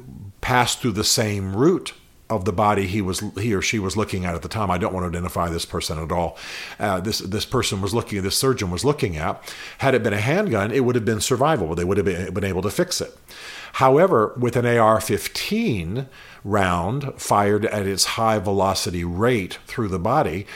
passed 0.43 0.81
through 0.81 0.93
the 0.93 1.05
same 1.05 1.57
route 1.57 1.93
of 2.31 2.45
the 2.45 2.53
body 2.53 2.87
he 2.87 3.01
was 3.01 3.23
he 3.39 3.55
or 3.55 3.63
she 3.63 3.79
was 3.79 3.97
looking 3.97 4.25
at 4.25 4.35
at 4.35 4.43
the 4.43 4.49
time. 4.49 4.71
I 4.71 4.79
don't 4.79 4.93
want 4.93 5.05
to 5.05 5.17
identify 5.17 5.49
this 5.49 5.65
person 5.65 5.99
at 5.99 6.13
all. 6.13 6.37
Uh, 6.79 7.01
this 7.01 7.19
this 7.21 7.45
person 7.45 7.81
was 7.81 7.95
looking, 7.95 8.23
this 8.23 8.37
surgeon 8.37 8.71
was 8.71 8.85
looking 8.85 9.17
at. 9.17 9.43
Had 9.79 9.95
it 9.95 10.03
been 10.03 10.13
a 10.13 10.21
handgun, 10.21 10.71
it 10.71 10.85
would 10.85 10.95
have 10.95 11.05
been 11.05 11.19
survivable. 11.19 11.75
They 11.75 11.85
would 11.85 11.97
have 11.97 12.07
been, 12.07 12.33
been 12.35 12.45
able 12.45 12.63
to 12.63 12.71
fix 12.71 13.01
it. 13.01 13.17
However, 13.75 14.35
with 14.39 14.57
an 14.57 14.67
AR-15 14.67 16.07
round 16.45 17.13
fired 17.21 17.67
at 17.67 17.87
its 17.87 18.05
high 18.05 18.39
velocity 18.39 19.05
rate 19.05 19.59
through 19.67 19.89
the 19.89 19.99
body, 19.99 20.47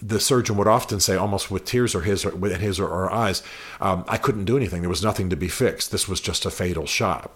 the 0.00 0.18
surgeon 0.18 0.56
would 0.56 0.66
often 0.66 0.98
say, 0.98 1.14
almost 1.14 1.50
with 1.50 1.64
tears 1.64 1.94
or 1.94 2.02
his 2.02 2.24
or 2.24 2.46
in 2.46 2.60
his 2.60 2.80
or 2.80 2.88
her 2.88 3.12
eyes, 3.12 3.42
um, 3.80 4.04
"I 4.08 4.16
couldn't 4.16 4.44
do 4.44 4.56
anything. 4.56 4.82
There 4.82 4.90
was 4.90 5.02
nothing 5.02 5.30
to 5.30 5.36
be 5.36 5.48
fixed. 5.48 5.92
This 5.92 6.08
was 6.08 6.20
just 6.20 6.44
a 6.44 6.50
fatal 6.50 6.86
shot." 6.86 7.30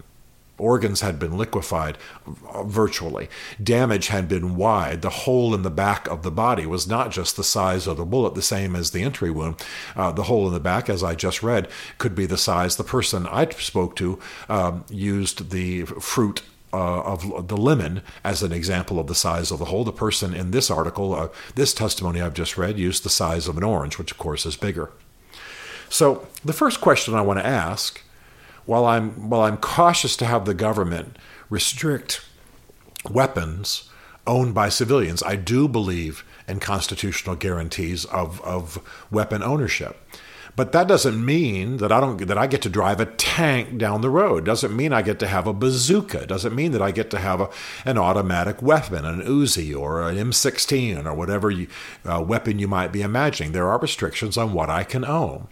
Organs 0.58 1.02
had 1.02 1.18
been 1.18 1.36
liquefied 1.36 1.98
virtually. 2.64 3.28
Damage 3.62 4.08
had 4.08 4.28
been 4.28 4.56
wide. 4.56 5.02
The 5.02 5.10
hole 5.10 5.54
in 5.54 5.62
the 5.62 5.70
back 5.70 6.06
of 6.08 6.22
the 6.22 6.30
body 6.30 6.64
was 6.64 6.86
not 6.86 7.10
just 7.10 7.36
the 7.36 7.44
size 7.44 7.86
of 7.86 7.98
the 7.98 8.04
bullet, 8.04 8.34
the 8.34 8.42
same 8.42 8.74
as 8.74 8.90
the 8.90 9.02
entry 9.02 9.30
wound. 9.30 9.62
Uh, 9.94 10.12
the 10.12 10.24
hole 10.24 10.46
in 10.46 10.54
the 10.54 10.60
back, 10.60 10.88
as 10.88 11.02
I 11.02 11.14
just 11.14 11.42
read, 11.42 11.68
could 11.98 12.14
be 12.14 12.26
the 12.26 12.38
size. 12.38 12.76
The 12.76 12.84
person 12.84 13.26
I 13.26 13.48
spoke 13.50 13.96
to 13.96 14.18
um, 14.48 14.84
used 14.88 15.50
the 15.50 15.84
fruit 15.84 16.42
uh, 16.72 17.02
of 17.02 17.48
the 17.48 17.56
lemon 17.56 18.02
as 18.24 18.42
an 18.42 18.52
example 18.52 18.98
of 18.98 19.06
the 19.06 19.14
size 19.14 19.50
of 19.50 19.58
the 19.58 19.66
hole. 19.66 19.84
The 19.84 19.92
person 19.92 20.34
in 20.34 20.50
this 20.50 20.70
article, 20.70 21.14
uh, 21.14 21.28
this 21.54 21.72
testimony 21.74 22.20
I've 22.20 22.34
just 22.34 22.56
read, 22.56 22.78
used 22.78 23.02
the 23.02 23.10
size 23.10 23.46
of 23.46 23.56
an 23.56 23.64
orange, 23.64 23.98
which 23.98 24.10
of 24.10 24.18
course 24.18 24.46
is 24.46 24.56
bigger. 24.56 24.90
So 25.88 26.26
the 26.44 26.52
first 26.52 26.80
question 26.80 27.14
I 27.14 27.20
want 27.20 27.38
to 27.38 27.46
ask 27.46 28.02
while 28.66 28.84
I'm 28.84 29.30
while 29.30 29.42
I'm 29.42 29.56
cautious 29.56 30.16
to 30.18 30.26
have 30.26 30.44
the 30.44 30.54
government 30.54 31.16
restrict 31.48 32.24
weapons 33.08 33.88
owned 34.26 34.54
by 34.54 34.68
civilians, 34.68 35.22
I 35.22 35.36
do 35.36 35.68
believe 35.68 36.24
in 36.48 36.60
constitutional 36.60 37.36
guarantees 37.36 38.04
of, 38.06 38.40
of 38.42 38.80
weapon 39.10 39.42
ownership. 39.42 39.96
But 40.56 40.72
that 40.72 40.88
doesn't 40.88 41.22
mean 41.22 41.76
that 41.76 41.92
I 41.92 42.00
don't 42.00 42.16
that 42.26 42.38
I 42.38 42.46
get 42.46 42.62
to 42.62 42.70
drive 42.70 42.98
a 42.98 43.04
tank 43.04 43.76
down 43.76 44.00
the 44.00 44.08
road. 44.08 44.46
Doesn't 44.46 44.74
mean 44.74 44.90
I 44.90 45.02
get 45.02 45.18
to 45.18 45.26
have 45.26 45.46
a 45.46 45.52
bazooka. 45.52 46.26
Doesn't 46.26 46.54
mean 46.54 46.72
that 46.72 46.80
I 46.80 46.92
get 46.92 47.10
to 47.10 47.18
have 47.18 47.42
a, 47.42 47.50
an 47.84 47.98
automatic 47.98 48.62
weapon, 48.62 49.04
an 49.04 49.20
Uzi 49.20 49.78
or 49.78 50.08
an 50.08 50.16
M16 50.16 51.04
or 51.04 51.12
whatever 51.12 51.50
you, 51.50 51.68
uh, 52.06 52.24
weapon 52.26 52.58
you 52.58 52.68
might 52.68 52.90
be 52.90 53.02
imagining. 53.02 53.52
There 53.52 53.68
are 53.68 53.78
restrictions 53.78 54.38
on 54.38 54.54
what 54.54 54.70
I 54.70 54.82
can 54.82 55.04
own. 55.04 55.48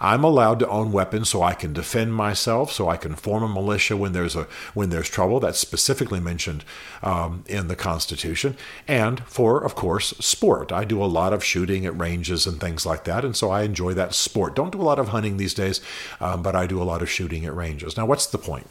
I'm 0.00 0.22
allowed 0.22 0.60
to 0.60 0.68
own 0.68 0.92
weapons 0.92 1.28
so 1.28 1.42
I 1.42 1.54
can 1.54 1.72
defend 1.72 2.14
myself, 2.14 2.70
so 2.70 2.88
I 2.88 2.96
can 2.96 3.16
form 3.16 3.42
a 3.42 3.48
militia 3.48 3.96
when 3.96 4.12
there's 4.12 4.36
a 4.36 4.46
when 4.72 4.90
there's 4.90 5.08
trouble. 5.08 5.40
That's 5.40 5.58
specifically 5.58 6.20
mentioned 6.20 6.64
um, 7.02 7.42
in 7.48 7.66
the 7.66 7.74
Constitution, 7.74 8.56
and 8.86 9.20
for, 9.24 9.62
of 9.62 9.74
course, 9.74 10.10
sport. 10.20 10.70
I 10.70 10.84
do 10.84 11.02
a 11.02 11.06
lot 11.06 11.32
of 11.32 11.42
shooting 11.42 11.84
at 11.84 11.98
ranges 11.98 12.46
and 12.46 12.60
things 12.60 12.86
like 12.86 13.04
that, 13.04 13.24
and 13.24 13.34
so 13.34 13.50
I 13.50 13.62
enjoy 13.62 13.92
that 13.94 14.14
sport. 14.14 14.54
Don't 14.54 14.70
do 14.70 14.80
a 14.80 14.82
lot 14.82 15.00
of 15.00 15.08
hunting 15.08 15.36
these 15.36 15.54
days, 15.54 15.80
um, 16.20 16.42
but 16.42 16.54
I 16.54 16.66
do 16.66 16.80
a 16.80 16.84
lot 16.84 17.02
of 17.02 17.10
shooting 17.10 17.44
at 17.44 17.54
ranges. 17.54 17.96
Now, 17.96 18.06
what's 18.06 18.26
the 18.26 18.38
point? 18.38 18.68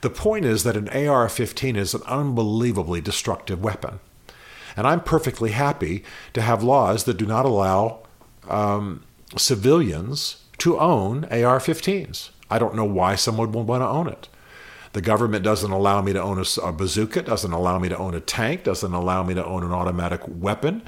The 0.00 0.10
point 0.10 0.44
is 0.44 0.64
that 0.64 0.76
an 0.76 0.88
AR-15 0.88 1.76
is 1.76 1.94
an 1.94 2.02
unbelievably 2.06 3.02
destructive 3.02 3.62
weapon, 3.62 4.00
and 4.78 4.86
I'm 4.86 5.02
perfectly 5.02 5.50
happy 5.50 6.04
to 6.32 6.40
have 6.40 6.62
laws 6.62 7.04
that 7.04 7.18
do 7.18 7.26
not 7.26 7.44
allow 7.44 8.00
um, 8.48 9.02
civilians 9.36 10.43
to 10.58 10.78
own 10.78 11.24
AR 11.24 11.58
15s. 11.58 12.30
I 12.50 12.58
don't 12.58 12.74
know 12.74 12.84
why 12.84 13.14
someone 13.14 13.52
would 13.52 13.66
want 13.66 13.82
to 13.82 13.88
own 13.88 14.08
it. 14.08 14.28
The 14.92 15.00
government 15.00 15.42
doesn't 15.44 15.72
allow 15.72 16.02
me 16.02 16.12
to 16.12 16.22
own 16.22 16.38
a, 16.38 16.60
a, 16.62 16.72
bazooka, 16.72 17.22
doesn't 17.22 17.52
allow 17.52 17.80
me 17.80 17.88
to 17.88 17.98
own 17.98 18.14
a 18.14 18.20
tank, 18.20 18.62
doesn't 18.62 18.92
allow 18.92 19.24
me 19.24 19.34
to 19.34 19.44
own 19.44 19.64
an 19.64 19.72
automatic 19.72 20.20
weapon, 20.28 20.82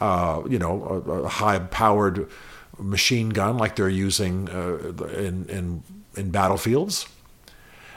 uh, 0.00 0.42
you 0.46 0.58
know, 0.58 1.02
a, 1.06 1.10
a 1.22 1.28
high 1.28 1.58
powered 1.58 2.28
machine 2.78 3.30
gun 3.30 3.56
like 3.56 3.76
they're 3.76 3.88
using 3.88 4.50
uh, 4.50 4.92
in, 5.16 5.48
in, 5.48 5.82
in 6.16 6.30
battlefields. 6.30 7.06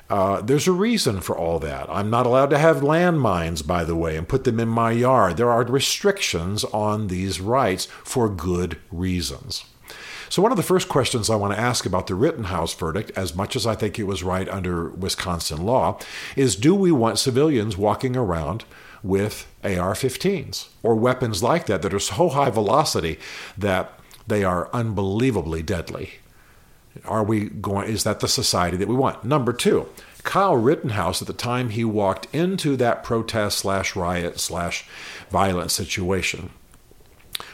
Uh, 0.10 0.42
there's 0.42 0.68
a 0.68 0.72
reason 0.72 1.22
for 1.22 1.38
all 1.38 1.60
that. 1.60 1.88
I'm 1.90 2.10
not 2.10 2.26
allowed 2.26 2.50
to 2.50 2.58
have 2.58 2.78
landmines, 2.78 3.66
by 3.66 3.84
the 3.84 3.96
way, 3.96 4.18
and 4.18 4.28
put 4.28 4.44
them 4.44 4.60
in 4.60 4.68
my 4.68 4.92
yard. 4.92 5.38
There 5.38 5.52
are 5.52 5.64
restrictions 5.64 6.64
on 6.64 7.08
these 7.08 7.40
rights 7.40 7.86
for 7.86 8.28
good 8.28 8.78
reasons. 8.92 9.66
So, 10.30 10.44
one 10.44 10.52
of 10.52 10.58
the 10.58 10.64
first 10.64 10.90
questions 10.90 11.28
I 11.30 11.36
want 11.36 11.56
to 11.56 11.60
ask 11.60 11.88
about 11.88 12.06
the 12.06 12.14
Rittenhouse 12.14 12.76
verdict, 12.76 13.12
as 13.16 13.36
much 13.36 13.56
as 13.56 13.66
I 13.66 13.74
think 13.74 13.98
it 13.98 14.04
was 14.04 14.22
right 14.22 14.48
under 14.48 14.90
Wisconsin 14.90 15.66
law, 15.66 16.00
is 16.36 16.56
do 16.56 16.76
we 16.76 16.92
want 16.92 17.18
civilians 17.18 17.78
walking 17.78 18.16
around 18.16 18.64
with 19.02 19.48
AR 19.64 19.94
15s 19.94 20.68
or 20.84 20.96
weapons 20.96 21.42
like 21.42 21.66
that 21.66 21.82
that 21.82 21.94
are 21.94 22.00
so 22.00 22.30
high 22.30 22.52
velocity 22.52 23.18
that 23.58 24.00
they 24.28 24.44
are 24.44 24.70
unbelievably 24.72 25.64
deadly? 25.64 26.14
Are 27.06 27.24
we 27.24 27.46
going, 27.46 27.90
is 27.90 28.04
that 28.04 28.20
the 28.20 28.28
society 28.28 28.78
that 28.78 28.88
we 28.88 28.96
want? 28.96 29.24
Number 29.24 29.52
two, 29.52 29.88
Kyle 30.24 30.56
Rittenhouse, 30.56 31.22
at 31.22 31.28
the 31.28 31.34
time 31.34 31.70
he 31.70 31.84
walked 31.84 32.28
into 32.34 32.76
that 32.76 33.04
protest 33.04 33.58
slash 33.58 33.96
riot 33.96 34.40
slash 34.40 34.88
violent 35.32 35.72
situation, 35.72 36.52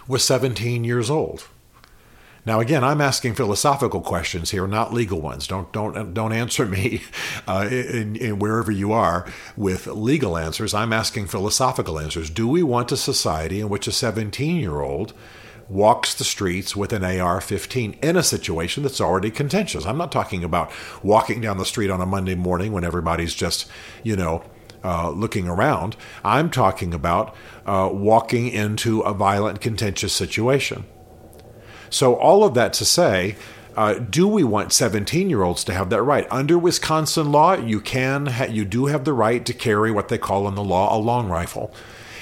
was 0.07 0.25
17 0.25 0.83
years 0.83 1.09
old. 1.09 1.47
Now, 2.45 2.59
again, 2.59 2.83
I'm 2.83 3.01
asking 3.01 3.33
philosophical 3.33 4.01
questions 4.01 4.51
here, 4.51 4.67
not 4.67 4.93
legal 4.93 5.19
ones. 5.19 5.47
Don't 5.47 5.71
don't 5.71 6.13
don't 6.13 6.31
answer 6.31 6.65
me 6.65 7.01
uh, 7.47 7.67
in, 7.71 8.15
in 8.15 8.39
wherever 8.39 8.71
you 8.71 8.91
are 8.93 9.25
with 9.57 9.87
legal 9.87 10.37
answers. 10.37 10.73
I'm 10.73 10.93
asking 10.93 11.27
philosophical 11.27 11.99
answers. 11.99 12.29
Do 12.29 12.47
we 12.47 12.61
want 12.61 12.91
a 12.91 12.97
society 12.97 13.59
in 13.59 13.69
which 13.69 13.87
a 13.87 13.91
17 13.91 14.57
year 14.57 14.81
old 14.81 15.13
walks 15.67 16.13
the 16.13 16.23
streets 16.23 16.75
with 16.75 16.93
an 16.93 17.03
AR 17.03 17.41
15 17.41 17.97
in 18.03 18.15
a 18.15 18.21
situation 18.21 18.83
that's 18.83 19.01
already 19.01 19.31
contentious? 19.31 19.83
I'm 19.83 19.97
not 19.97 20.11
talking 20.11 20.43
about 20.43 20.71
walking 21.01 21.41
down 21.41 21.57
the 21.57 21.65
street 21.65 21.89
on 21.89 21.99
a 21.99 22.05
Monday 22.05 22.35
morning 22.35 22.71
when 22.71 22.83
everybody's 22.83 23.33
just, 23.33 23.67
you 24.03 24.15
know, 24.15 24.43
uh, 24.83 25.09
looking 25.09 25.47
around. 25.47 25.95
I'm 26.23 26.51
talking 26.51 26.93
about 26.93 27.35
uh, 27.65 27.89
walking 27.91 28.49
into 28.49 29.01
a 29.01 29.15
violent, 29.15 29.61
contentious 29.61 30.13
situation. 30.13 30.85
So, 31.95 32.15
all 32.15 32.43
of 32.43 32.55
that 32.55 32.73
to 32.73 32.83
say, 32.83 33.37
uh, 33.77 33.93
do 33.93 34.27
we 34.27 34.43
want 34.43 34.73
17 34.73 35.29
year 35.29 35.43
olds 35.43 35.63
to 35.63 35.73
have 35.73 35.89
that 35.91 36.01
right? 36.01 36.27
Under 36.29 36.59
Wisconsin 36.59 37.31
law, 37.31 37.53
you 37.53 37.79
can 37.79 38.25
ha- 38.25 38.47
you 38.49 38.65
do 38.65 38.87
have 38.87 39.05
the 39.05 39.13
right 39.13 39.45
to 39.45 39.53
carry 39.53 39.91
what 39.91 40.09
they 40.09 40.17
call 40.17 40.45
in 40.49 40.55
the 40.55 40.63
law 40.63 40.93
a 40.93 40.99
long 40.99 41.29
rifle. 41.29 41.73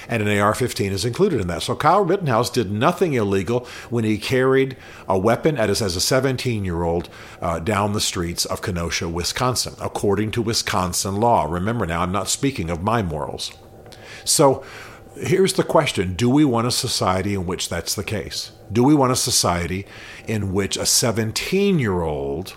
And 0.07 0.21
an 0.21 0.37
AR 0.37 0.53
15 0.53 0.91
is 0.91 1.05
included 1.05 1.41
in 1.41 1.47
that. 1.47 1.63
So 1.63 1.75
Kyle 1.75 2.05
Rittenhouse 2.05 2.51
did 2.51 2.71
nothing 2.71 3.13
illegal 3.13 3.65
when 3.89 4.03
he 4.03 4.19
carried 4.19 4.77
a 5.09 5.17
weapon 5.17 5.57
as, 5.57 5.81
as 5.81 5.95
a 5.95 6.01
17 6.01 6.63
year 6.63 6.83
old 6.83 7.09
uh, 7.41 7.57
down 7.57 7.93
the 7.93 8.01
streets 8.01 8.45
of 8.45 8.61
Kenosha, 8.61 9.09
Wisconsin, 9.09 9.73
according 9.81 10.29
to 10.33 10.43
Wisconsin 10.43 11.15
law. 11.15 11.45
Remember 11.45 11.87
now, 11.87 12.01
I'm 12.01 12.11
not 12.11 12.29
speaking 12.29 12.69
of 12.69 12.83
my 12.83 13.01
morals. 13.01 13.51
So 14.23 14.63
here's 15.15 15.53
the 15.53 15.63
question 15.63 16.13
Do 16.13 16.29
we 16.29 16.45
want 16.45 16.67
a 16.67 16.71
society 16.71 17.33
in 17.33 17.45
which 17.45 17.69
that's 17.69 17.95
the 17.95 18.03
case? 18.03 18.51
Do 18.71 18.83
we 18.83 18.95
want 18.95 19.11
a 19.11 19.15
society 19.15 19.85
in 20.27 20.53
which 20.53 20.77
a 20.77 20.85
17 20.85 21.79
year 21.79 22.01
old 22.01 22.55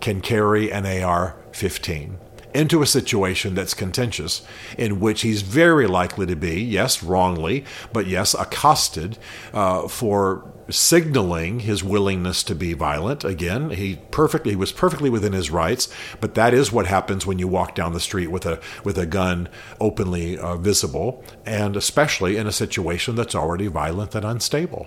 can 0.00 0.20
carry 0.20 0.72
an 0.72 0.86
AR 0.86 1.36
15 1.52 2.18
into 2.54 2.82
a 2.82 2.86
situation 2.86 3.54
that's 3.54 3.74
contentious, 3.74 4.42
in 4.76 5.00
which 5.00 5.22
he's 5.22 5.42
very 5.42 5.86
likely 5.86 6.26
to 6.26 6.36
be, 6.36 6.60
yes, 6.60 7.02
wrongly, 7.02 7.64
but 7.92 8.06
yes, 8.06 8.34
accosted 8.34 9.18
uh, 9.52 9.88
for 9.88 10.50
signaling 10.68 11.60
his 11.60 11.82
willingness 11.82 12.42
to 12.44 12.54
be 12.54 12.72
violent. 12.72 13.24
Again, 13.24 13.70
he 13.70 13.96
perfectly 14.10 14.52
he 14.52 14.56
was 14.56 14.72
perfectly 14.72 15.10
within 15.10 15.32
his 15.32 15.50
rights, 15.50 15.88
but 16.20 16.34
that 16.34 16.54
is 16.54 16.72
what 16.72 16.86
happens 16.86 17.26
when 17.26 17.38
you 17.38 17.48
walk 17.48 17.74
down 17.74 17.92
the 17.92 18.00
street 18.00 18.30
with 18.30 18.46
a 18.46 18.60
with 18.84 18.98
a 18.98 19.06
gun 19.06 19.48
openly 19.80 20.38
uh, 20.38 20.56
visible, 20.56 21.24
and 21.44 21.76
especially 21.76 22.36
in 22.36 22.46
a 22.46 22.52
situation 22.52 23.14
that's 23.14 23.34
already 23.34 23.66
violent 23.66 24.14
and 24.14 24.24
unstable. 24.24 24.86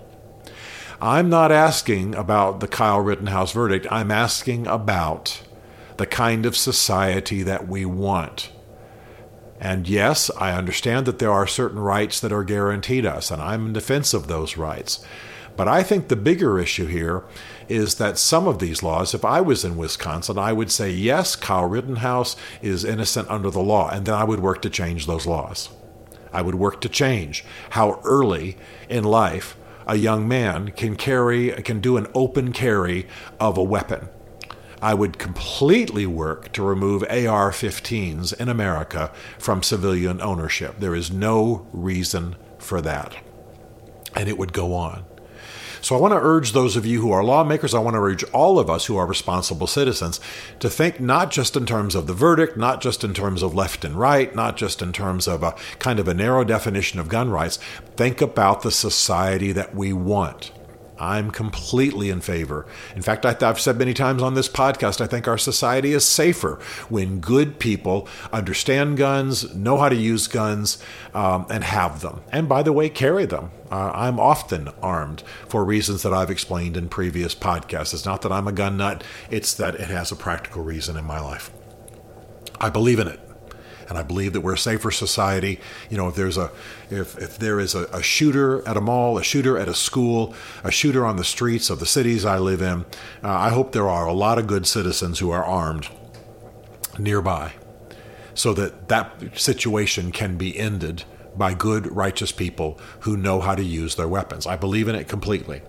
I'm 1.01 1.29
not 1.29 1.51
asking 1.51 2.15
about 2.15 2.61
the 2.61 2.67
Kyle 2.67 3.01
Rittenhouse 3.01 3.51
verdict. 3.51 3.85
I'm 3.91 4.09
asking 4.09 4.67
about 4.67 5.41
the 5.97 6.05
kind 6.05 6.45
of 6.45 6.57
society 6.57 7.43
that 7.43 7.67
we 7.67 7.85
want. 7.85 8.51
And 9.59 9.87
yes, 9.87 10.29
I 10.37 10.51
understand 10.51 11.05
that 11.05 11.19
there 11.19 11.31
are 11.31 11.47
certain 11.47 11.79
rights 11.79 12.19
that 12.19 12.33
are 12.33 12.43
guaranteed 12.43 13.05
us, 13.05 13.31
and 13.31 13.41
I'm 13.41 13.67
in 13.67 13.73
defense 13.73 14.13
of 14.13 14.27
those 14.27 14.57
rights. 14.57 15.05
But 15.55 15.67
I 15.67 15.83
think 15.83 16.07
the 16.07 16.15
bigger 16.15 16.59
issue 16.59 16.87
here 16.87 17.23
is 17.69 17.95
that 17.95 18.17
some 18.17 18.47
of 18.47 18.59
these 18.59 18.83
laws, 18.83 19.13
if 19.13 19.23
I 19.23 19.39
was 19.39 19.63
in 19.63 19.77
Wisconsin, 19.77 20.37
I 20.37 20.51
would 20.51 20.71
say, 20.71 20.89
yes, 20.89 21.35
Kyle 21.35 21.67
Rittenhouse 21.67 22.35
is 22.61 22.83
innocent 22.83 23.29
under 23.29 23.49
the 23.49 23.61
law, 23.61 23.89
and 23.89 24.05
then 24.05 24.15
I 24.15 24.23
would 24.23 24.39
work 24.39 24.61
to 24.63 24.69
change 24.69 25.05
those 25.05 25.25
laws. 25.25 25.69
I 26.33 26.41
would 26.41 26.55
work 26.55 26.81
to 26.81 26.89
change 26.89 27.45
how 27.71 28.01
early 28.03 28.57
in 28.89 29.03
life 29.03 29.55
a 29.85 29.95
young 29.95 30.27
man 30.27 30.71
can 30.71 30.95
carry, 30.95 31.51
can 31.63 31.79
do 31.79 31.97
an 31.97 32.07
open 32.15 32.51
carry 32.51 33.07
of 33.39 33.57
a 33.57 33.63
weapon. 33.63 34.09
I 34.83 34.93
would 34.93 35.17
completely 35.17 36.05
work 36.05 36.51
to 36.51 36.61
remove 36.61 37.03
AR 37.03 37.51
15s 37.51 38.33
in 38.37 38.49
America 38.49 39.13
from 39.39 39.63
civilian 39.63 40.21
ownership. 40.21 40.75
There 40.79 40.93
is 40.93 41.09
no 41.09 41.65
reason 41.71 42.35
for 42.57 42.81
that. 42.81 43.15
And 44.13 44.27
it 44.27 44.37
would 44.37 44.51
go 44.51 44.75
on. 44.75 45.05
So 45.79 45.95
I 45.95 46.01
want 46.01 46.11
to 46.11 46.19
urge 46.19 46.51
those 46.51 46.75
of 46.75 46.85
you 46.85 46.99
who 46.99 47.13
are 47.13 47.23
lawmakers, 47.23 47.73
I 47.73 47.79
want 47.79 47.93
to 47.95 48.01
urge 48.01 48.25
all 48.31 48.59
of 48.59 48.69
us 48.69 48.85
who 48.87 48.97
are 48.97 49.07
responsible 49.07 49.67
citizens 49.67 50.19
to 50.59 50.69
think 50.69 50.99
not 50.99 51.31
just 51.31 51.55
in 51.55 51.65
terms 51.65 51.95
of 51.95 52.05
the 52.05 52.13
verdict, 52.13 52.57
not 52.57 52.81
just 52.81 53.05
in 53.05 53.13
terms 53.13 53.41
of 53.41 53.55
left 53.55 53.85
and 53.85 53.95
right, 53.95 54.35
not 54.35 54.57
just 54.57 54.81
in 54.81 54.91
terms 54.91 55.29
of 55.29 55.43
a 55.43 55.55
kind 55.79 55.97
of 55.97 56.09
a 56.09 56.13
narrow 56.13 56.43
definition 56.43 56.99
of 56.99 57.07
gun 57.07 57.29
rights. 57.29 57.55
Think 57.95 58.19
about 58.19 58.63
the 58.63 58.71
society 58.71 59.53
that 59.53 59.73
we 59.73 59.93
want. 59.93 60.51
I'm 61.03 61.31
completely 61.31 62.09
in 62.09 62.21
favor. 62.21 62.65
In 62.95 63.01
fact, 63.01 63.25
I, 63.25 63.35
have 63.39 63.59
said 63.59 63.77
many 63.77 63.93
times 63.93 64.21
on 64.21 64.35
this 64.35 64.47
podcast, 64.47 65.01
I 65.01 65.07
think 65.07 65.27
our 65.27 65.37
society 65.37 65.91
is 65.91 66.05
safer 66.05 66.59
when 66.87 67.19
good 67.19 67.59
people 67.59 68.07
understand 68.31 68.97
guns, 68.97 69.53
know 69.53 69.77
how 69.77 69.89
to 69.89 69.95
use 69.95 70.27
guns, 70.27 70.81
um, 71.13 71.45
and 71.49 71.63
have 71.63 72.01
them. 72.01 72.21
And 72.31 72.47
by 72.47 72.63
the 72.63 72.73
way, 72.73 72.89
carry 72.89 73.25
them. 73.25 73.51
Uh, 73.69 73.91
I'm 73.93 74.19
often 74.19 74.69
armed 74.81 75.23
for 75.47 75.65
reasons 75.65 76.03
that 76.03 76.13
I've 76.13 76.31
explained 76.31 76.77
in 76.77 76.87
previous 76.87 77.35
podcasts. 77.35 77.93
It's 77.93 78.05
not 78.05 78.21
that 78.21 78.31
I'm 78.31 78.47
a 78.47 78.53
gun 78.53 78.77
nut, 78.77 79.03
it's 79.29 79.53
that 79.55 79.75
it 79.75 79.89
has 79.89 80.11
a 80.11 80.15
practical 80.15 80.63
reason 80.63 80.95
in 80.95 81.05
my 81.05 81.19
life. 81.19 81.51
I 82.61 82.69
believe 82.69 82.99
in 82.99 83.07
it 83.07 83.19
and 83.89 83.97
I 83.97 84.03
believe 84.03 84.33
that 84.33 84.41
we're 84.41 84.53
a 84.53 84.57
safer 84.57 84.91
society. 84.91 85.59
You 85.89 85.97
know, 85.97 86.07
if 86.07 86.15
there's 86.15 86.37
a 86.37 86.51
if 86.89 87.17
if 87.17 87.37
there 87.37 87.59
is 87.59 87.75
a, 87.75 87.85
a, 87.85 88.01
shooter 88.01 88.67
at 88.67 88.77
a 88.77 88.81
mall, 88.81 89.17
a 89.17 89.23
shooter 89.23 89.57
at 89.57 89.67
a 89.67 89.73
school, 89.73 90.33
a 90.63 90.71
shooter 90.71 91.05
on 91.05 91.17
the 91.17 91.23
streets 91.23 91.69
of 91.69 91.79
the 91.79 91.85
cities 91.85 92.25
I 92.25 92.37
live 92.37 92.61
in, 92.61 92.85
uh, 93.23 93.29
I 93.29 93.49
hope 93.49 93.71
there 93.71 93.89
are 93.89 94.05
a 94.05 94.13
lot 94.13 94.37
of 94.37 94.47
good 94.47 94.67
citizens 94.67 95.19
who 95.19 95.31
are 95.31 95.43
armed 95.43 95.89
nearby, 96.97 97.53
so 98.33 98.53
that 98.53 98.87
that 98.89 99.37
situation 99.39 100.11
can 100.11 100.37
be 100.37 100.57
ended 100.57 101.03
by 101.35 101.53
good, 101.53 101.91
righteous 101.95 102.31
people 102.31 102.79
who 103.01 103.17
know 103.17 103.41
how 103.41 103.55
to 103.55 103.63
use 103.63 103.95
their 103.95 104.07
weapons. 104.07 104.45
I 104.45 104.55
believe 104.55 104.87
in 104.87 104.95
it 104.95 105.07
completely. 105.07 105.61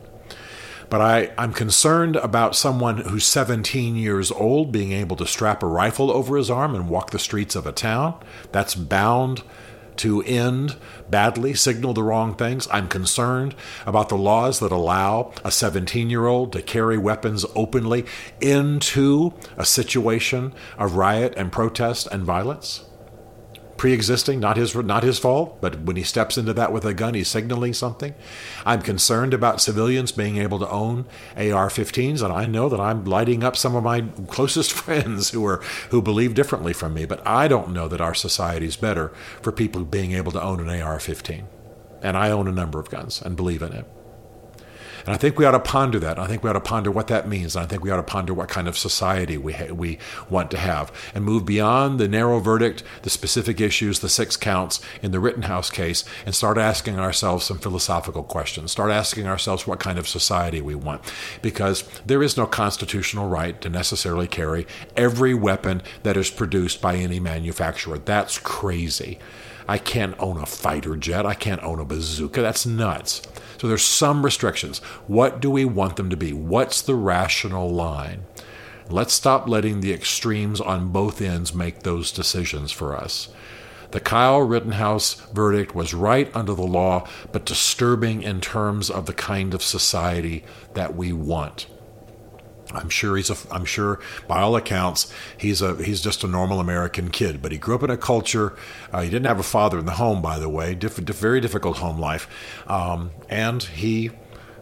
But 0.95 1.01
I, 1.01 1.33
I'm 1.37 1.53
concerned 1.53 2.15
about 2.15 2.55
someone 2.55 2.99
who's 2.99 3.27
17 3.27 3.97
years 3.97 4.31
old 4.31 4.71
being 4.71 4.93
able 4.93 5.17
to 5.17 5.27
strap 5.27 5.65
a 5.65 5.67
rifle 5.67 6.09
over 6.09 6.37
his 6.37 6.53
arm 6.53 6.73
and 6.73 6.89
walk 6.89 7.11
the 7.11 7.19
streets 7.19 7.57
of 7.57 7.67
a 7.67 7.73
town. 7.73 8.15
That's 8.53 8.77
bound 8.77 9.43
to 9.97 10.23
end 10.23 10.77
badly, 11.11 11.55
signal 11.55 11.95
the 11.95 12.05
wrong 12.05 12.37
things. 12.37 12.69
I'm 12.71 12.87
concerned 12.87 13.57
about 13.85 14.09
the 14.09 14.17
laws 14.17 14.61
that 14.61 14.71
allow 14.71 15.33
a 15.43 15.51
17 15.51 16.11
year 16.11 16.29
old 16.29 16.53
to 16.53 16.63
carry 16.63 16.97
weapons 16.97 17.45
openly 17.57 18.05
into 18.41 19.35
a 19.57 19.65
situation 19.65 20.55
of 20.79 20.95
riot 20.95 21.35
and 21.37 21.51
protest 21.51 22.07
and 22.13 22.23
violence 22.23 22.85
pre-existing, 23.77 24.41
not 24.41 24.57
his 24.57 24.75
not 24.75 25.03
his 25.03 25.19
fault, 25.19 25.61
but 25.61 25.81
when 25.81 25.97
he 25.97 26.03
steps 26.03 26.39
into 26.39 26.53
that 26.53 26.73
with 26.73 26.85
a 26.85 26.95
gun, 26.95 27.15
he's 27.15 27.29
signaling 27.29 27.73
something. 27.73 28.15
I'm 28.65 28.83
concerned 28.83 29.35
about 29.35 29.61
civilians 29.61 30.13
being 30.13 30.37
able 30.37 30.59
to 30.61 30.71
own 30.71 31.07
AR-15s, 31.37 32.23
and 32.23 32.33
I 32.33 32.47
know 32.47 32.69
that 32.69 32.81
I'm 32.81 33.05
lighting 33.05 33.43
up 33.45 33.57
some 33.57 33.75
of 33.75 33.85
my 33.85 34.01
closest 34.29 34.73
friends 34.73 35.31
who 35.31 35.45
are 35.47 35.63
who 35.91 36.03
believe 36.03 36.35
differently 36.35 36.73
from 36.73 36.95
me. 36.95 37.05
But 37.05 37.27
I 37.27 37.49
don't 37.49 37.73
know 37.73 37.89
that 37.89 38.01
our 38.01 38.15
society 38.15 38.67
is 38.67 38.77
better 38.77 39.09
for 39.43 39.53
people 39.53 39.85
being 39.85 40.13
able 40.13 40.33
to 40.33 40.43
own 40.43 40.61
an 40.61 40.81
AR-15, 40.81 41.45
and 42.03 42.17
I 42.17 42.31
own 42.31 42.49
a 42.49 42.53
number 42.53 42.79
of 42.79 42.91
guns 42.91 43.21
and 43.23 43.37
believe 43.37 43.63
in 43.63 43.73
it. 43.73 43.87
And 45.07 45.15
I 45.15 45.19
think 45.19 45.39
we 45.39 45.45
ought 45.45 45.53
to 45.53 45.61
ponder 45.61 45.99
that. 45.99 46.19
I 46.19 46.27
think 46.27 46.43
we 46.43 46.51
ought 46.51 46.55
to 46.55 46.61
ponder 46.61 46.91
what 46.91 47.09
that 47.09 47.29
means. 47.29 47.55
And 47.57 47.65
I 47.65 47.69
think 47.69 47.83
we 47.83 47.91
ought 47.91 47.97
to 47.97 48.03
ponder 48.03 48.33
what 48.33 48.49
kind 48.49 48.67
of 48.67 48.79
society 48.79 49.37
we, 49.37 49.53
ha- 49.53 49.73
we 49.73 49.99
want 50.31 50.51
to 50.53 50.59
have 50.59 50.93
and 51.15 51.25
move 51.25 51.45
beyond 51.45 52.01
the 52.01 52.09
narrow 52.09 52.39
verdict, 52.39 52.83
the 53.03 53.11
specific 53.11 53.61
issues, 53.61 54.01
the 54.01 54.09
six 54.09 54.37
counts 54.37 54.81
in 55.03 55.11
the 55.13 55.21
Rittenhouse 55.21 55.71
case, 55.71 56.05
and 56.25 56.35
start 56.35 56.57
asking 56.57 56.99
ourselves 56.99 57.45
some 57.45 57.59
philosophical 57.59 58.23
questions. 58.23 58.73
Start 58.73 58.91
asking 58.91 59.27
ourselves 59.27 59.67
what 59.67 59.81
kind 59.81 59.99
of 59.99 60.09
society 60.09 60.61
we 60.61 60.75
want. 60.75 61.03
Because 61.43 61.85
there 62.07 62.23
is 62.23 62.37
no 62.37 62.47
constitutional 62.47 63.29
right 63.29 63.61
to 63.61 63.69
necessarily 63.69 64.27
carry 64.27 64.67
every 64.97 65.35
weapon 65.35 65.83
that 66.03 66.17
is 66.17 66.31
produced 66.31 66.81
by 66.81 66.97
any 66.97 67.21
manufacturer. 67.21 67.99
That's 67.99 68.39
crazy. 68.39 69.19
I 69.67 69.79
can't 69.79 70.15
own 70.19 70.37
a 70.37 70.47
fighter 70.47 70.97
jet. 70.97 71.25
I 71.25 71.35
can't 71.35 71.63
own 71.63 71.81
a 71.81 71.85
bazooka. 71.85 72.43
That's 72.43 72.67
nuts. 72.67 73.23
So 73.59 73.69
there's 73.69 73.85
some 73.85 74.25
restrictions. 74.25 74.79
What 75.07 75.41
do 75.41 75.51
we 75.51 75.65
want 75.65 75.97
them 75.97 76.11
to 76.11 76.17
be? 76.17 76.33
What's 76.33 76.83
the 76.83 76.95
rational 76.95 77.71
line? 77.71 78.25
Let's 78.91 79.15
stop 79.15 79.49
letting 79.49 79.81
the 79.81 79.95
extremes 79.95 80.61
on 80.61 80.89
both 80.89 81.23
ends 81.23 81.55
make 81.55 81.83
those 81.83 82.13
decisions 82.13 82.71
for 82.71 82.95
us. 82.95 83.29
The 83.93 84.01
Kyle 84.01 84.41
Rittenhouse 84.41 85.15
verdict 85.33 85.75
was 85.75 85.95
right 85.95 86.29
under 86.35 86.53
the 86.53 86.63
law, 86.63 87.07
but 87.33 87.47
disturbing 87.47 88.23
in 88.23 88.41
terms 88.41 88.91
of 88.91 89.07
the 89.07 89.15
kind 89.15 89.55
of 89.55 89.63
society 89.63 90.45
that 90.75 90.97
we 90.97 91.13
want. 91.13 91.67
I'm 92.75 92.89
sure 92.89 93.17
he's 93.17 93.31
a. 93.31 93.37
I'm 93.51 93.65
sure 93.65 94.01
by 94.27 94.41
all 94.41 94.57
accounts 94.57 95.13
he's 95.37 95.63
a. 95.63 95.77
He's 95.83 96.01
just 96.01 96.25
a 96.25 96.27
normal 96.27 96.61
American 96.61 97.11
kid. 97.11 97.41
But 97.43 97.53
he 97.53 97.59
grew 97.59 97.75
up 97.75 97.83
in 97.83 97.91
a 97.91 97.97
culture. 97.97 98.57
Uh, 98.93 99.03
he 99.03 99.11
didn't 99.11 99.27
have 99.27 99.41
a 99.41 99.45
father 99.45 99.79
in 99.79 99.87
the 99.87 99.93
home, 99.93 100.23
by 100.23 100.39
the 100.39 100.49
way. 100.49 100.75
Diff, 100.75 101.03
diff, 101.05 101.19
very 101.19 101.41
difficult 101.41 101.79
home 101.79 101.99
life, 101.99 102.29
um, 102.69 103.11
and 103.29 103.63
he 103.63 104.11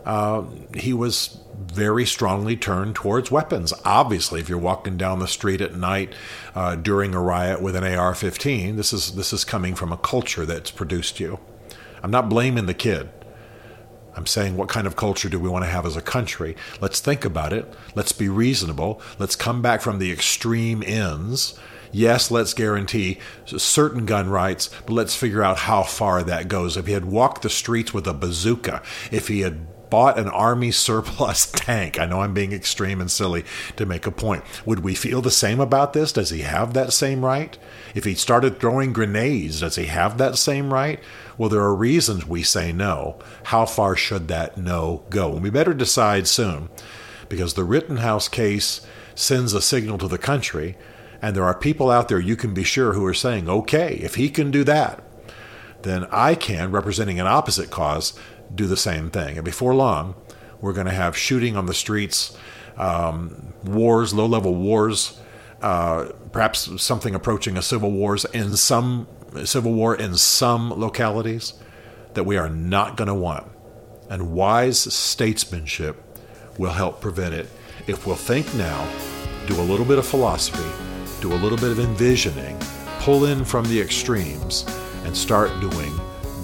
uh, 0.05 0.45
he 0.75 0.93
was 0.93 1.39
very 1.55 2.05
strongly 2.05 2.57
turned 2.57 2.95
towards 2.95 3.31
weapons. 3.31 3.73
Obviously, 3.85 4.41
if 4.41 4.49
you're 4.49 4.59
walking 4.59 4.97
down 4.97 5.19
the 5.21 5.29
street 5.29 5.61
at 5.61 5.75
night 5.75 6.13
uh, 6.55 6.75
during 6.75 7.15
a 7.15 7.21
riot 7.21 7.63
with 7.63 7.77
an 7.77 7.85
AR-15, 7.85 8.77
this 8.77 8.93
is 8.93 9.15
this 9.15 9.33
is 9.33 9.45
coming 9.45 9.75
from 9.75 9.93
a 9.93 9.97
culture 9.97 10.45
that's 10.45 10.71
produced 10.71 11.21
you. 11.21 11.39
I'm 12.03 12.11
not 12.11 12.29
blaming 12.29 12.67
the 12.67 12.75
kid. 12.75 13.11
I'm 14.15 14.27
saying, 14.27 14.57
what 14.57 14.69
kind 14.69 14.87
of 14.87 14.97
culture 14.97 15.29
do 15.29 15.39
we 15.39 15.49
want 15.49 15.65
to 15.65 15.71
have 15.71 15.87
as 15.87 15.97
a 15.97 16.03
country? 16.03 16.57
Let's 16.81 17.01
think 17.01 17.25
about 17.25 17.53
it. 17.53 17.73
Let's 17.95 18.13
be 18.13 18.29
reasonable. 18.29 19.01
Let's 19.19 19.37
come 19.37 19.63
back 19.63 19.81
from 19.81 19.99
the 19.99 20.13
extreme 20.13 20.83
ends. 20.85 21.59
Yes, 21.93 22.31
let's 22.31 22.55
guarantee 22.55 23.19
certain 23.45 24.07
gun 24.07 24.31
rights, 24.31 24.71
but 24.87 24.93
let's 24.95 25.15
figure 25.15 25.43
out 25.43 25.59
how 25.59 25.83
far 25.83 26.23
that 26.23 26.49
goes. 26.49 26.77
If 26.77 26.87
he 26.87 26.95
had 26.95 27.05
walked 27.05 27.43
the 27.43 27.51
streets 27.51 27.93
with 27.93 28.07
a 28.07 28.15
bazooka, 28.15 28.83
if 29.11 29.29
he 29.29 29.41
had 29.41 29.67
bought 29.93 30.19
an 30.19 30.29
army 30.29 30.71
surplus 30.71 31.45
tank. 31.53 32.01
I 32.01 32.07
know 32.07 32.23
I'm 32.23 32.33
being 32.33 32.55
extreme 32.55 32.99
and 32.99 33.11
silly 33.11 33.45
to 33.77 33.85
make 33.85 34.07
a 34.07 34.11
point. 34.11 34.43
Would 34.65 34.81
we 34.81 34.95
feel 34.95 35.21
the 35.21 35.31
same 35.31 35.61
about 35.61 35.93
this? 35.93 36.13
Does 36.13 36.31
he 36.31 36.41
have 36.41 36.73
that 36.73 36.95
same 36.95 37.23
right? 37.23 37.59
If 37.95 38.05
he 38.05 38.15
started 38.15 38.59
throwing 38.59 38.95
grenades, 38.95 39.61
does 39.61 39.77
he 39.77 39.85
have 39.85 40.17
that 40.17 40.39
same 40.39 40.73
right? 40.73 40.99
Well, 41.37 41.51
there 41.51 41.61
are 41.61 41.75
reasons 41.75 42.27
we 42.27 42.43
say 42.43 42.73
no. 42.73 43.19
How 43.45 43.67
far 43.67 43.95
should 43.95 44.29
that 44.29 44.57
no 44.57 45.03
go? 45.11 45.35
And 45.35 45.43
we 45.43 45.51
better 45.51 45.75
decide 45.75 46.27
soon 46.27 46.71
because 47.29 47.53
the 47.53 47.65
Rittenhouse 47.65 48.29
case 48.29 48.81
sends 49.15 49.53
a 49.53 49.61
signal 49.61 49.99
to 49.99 50.09
the 50.09 50.17
country, 50.17 50.79
and 51.21 51.37
there 51.37 51.45
are 51.45 51.55
people 51.55 51.91
out 51.91 52.09
there 52.09 52.19
you 52.19 52.35
can 52.35 52.55
be 52.55 52.65
sure 52.65 52.95
who 52.95 53.05
are 53.05 53.13
saying, 53.13 53.47
okay, 53.47 53.97
if 53.97 54.15
he 54.15 54.31
can 54.31 54.51
do 54.51 54.65
that, 54.65 55.05
then 55.83 56.07
I 56.11 56.35
can, 56.35 56.71
representing 56.71 57.21
an 57.21 57.27
opposite 57.27 57.71
cause, 57.71 58.19
do 58.55 58.67
the 58.67 58.77
same 58.77 59.11
thing. 59.11 59.37
And 59.37 59.45
before 59.45 59.75
long, 59.75 60.15
we're 60.61 60.73
going 60.73 60.87
to 60.87 60.93
have 60.93 61.17
shooting 61.17 61.57
on 61.57 61.67
the 61.67 61.75
streets, 61.75 62.37
um, 62.77 63.53
wars, 63.65 64.15
low 64.15 64.27
level 64.27 64.55
wars, 64.55 65.21
uh, 65.61 66.11
perhaps 66.33 66.83
something 66.83 67.15
approaching 67.15 67.57
a 67.57 67.63
civil 67.63 67.91
wars 67.91 68.25
in 68.27 68.57
some 68.57 69.07
civil 69.45 69.73
war 69.73 69.95
in 69.95 70.15
some 70.17 70.71
localities 70.71 71.55
that 72.15 72.25
we 72.25 72.37
are 72.37 72.51
not 72.51 72.97
going 72.97 73.09
to 73.09 73.15
want. 73.15 73.51
And 74.11 74.33
wise 74.33 74.79
statesmanship 74.79 75.97
will 76.59 76.73
help 76.73 77.01
prevent 77.01 77.35
it 77.35 77.49
if 77.87 78.07
we'll 78.07 78.17
think 78.17 78.53
now, 78.55 78.87
do 79.47 79.59
a 79.61 79.63
little 79.63 79.87
bit 79.87 79.99
of 79.99 80.07
philosophy, 80.07 80.69
do 81.21 81.33
a 81.33 81.37
little 81.37 81.59
bit 81.59 81.71
of 81.71 81.79
envisioning, 81.79 82.57
pull 83.01 83.25
in 83.25 83.45
from 83.45 83.65
the 83.65 83.81
extremes, 83.81 84.65
and 85.05 85.17
start 85.17 85.51
doing 85.61 85.93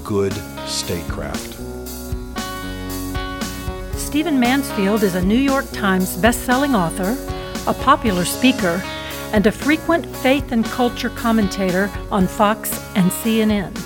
good 0.02 0.32
statecraft. 0.66 1.57
Stephen 4.08 4.40
Mansfield 4.40 5.02
is 5.02 5.14
a 5.14 5.22
New 5.22 5.36
York 5.36 5.70
Times 5.70 6.16
bestselling 6.16 6.74
author, 6.74 7.14
a 7.70 7.74
popular 7.74 8.24
speaker, 8.24 8.80
and 9.34 9.46
a 9.46 9.52
frequent 9.52 10.06
faith 10.06 10.50
and 10.50 10.64
culture 10.64 11.10
commentator 11.10 11.90
on 12.10 12.26
Fox 12.26 12.82
and 12.94 13.10
CNN. 13.10 13.76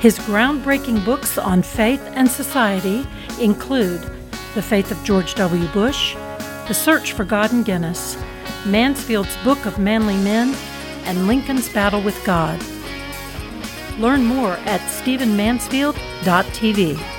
His 0.00 0.18
groundbreaking 0.18 1.02
books 1.02 1.38
on 1.38 1.62
faith 1.62 2.02
and 2.12 2.30
society 2.30 3.06
include 3.40 4.02
The 4.54 4.60
Faith 4.60 4.90
of 4.90 5.02
George 5.02 5.34
W. 5.36 5.66
Bush, 5.68 6.14
The 6.66 6.74
Search 6.74 7.14
for 7.14 7.24
God 7.24 7.50
and 7.50 7.64
Guinness, 7.64 8.18
Mansfield's 8.66 9.34
Book 9.44 9.64
of 9.64 9.78
Manly 9.78 10.18
Men, 10.18 10.54
and 11.04 11.26
Lincoln's 11.26 11.72
Battle 11.72 12.02
with 12.02 12.22
God. 12.26 12.62
Learn 13.98 14.24
more 14.24 14.58
at 14.66 14.82
stephenmansfield.tv. 14.82 17.17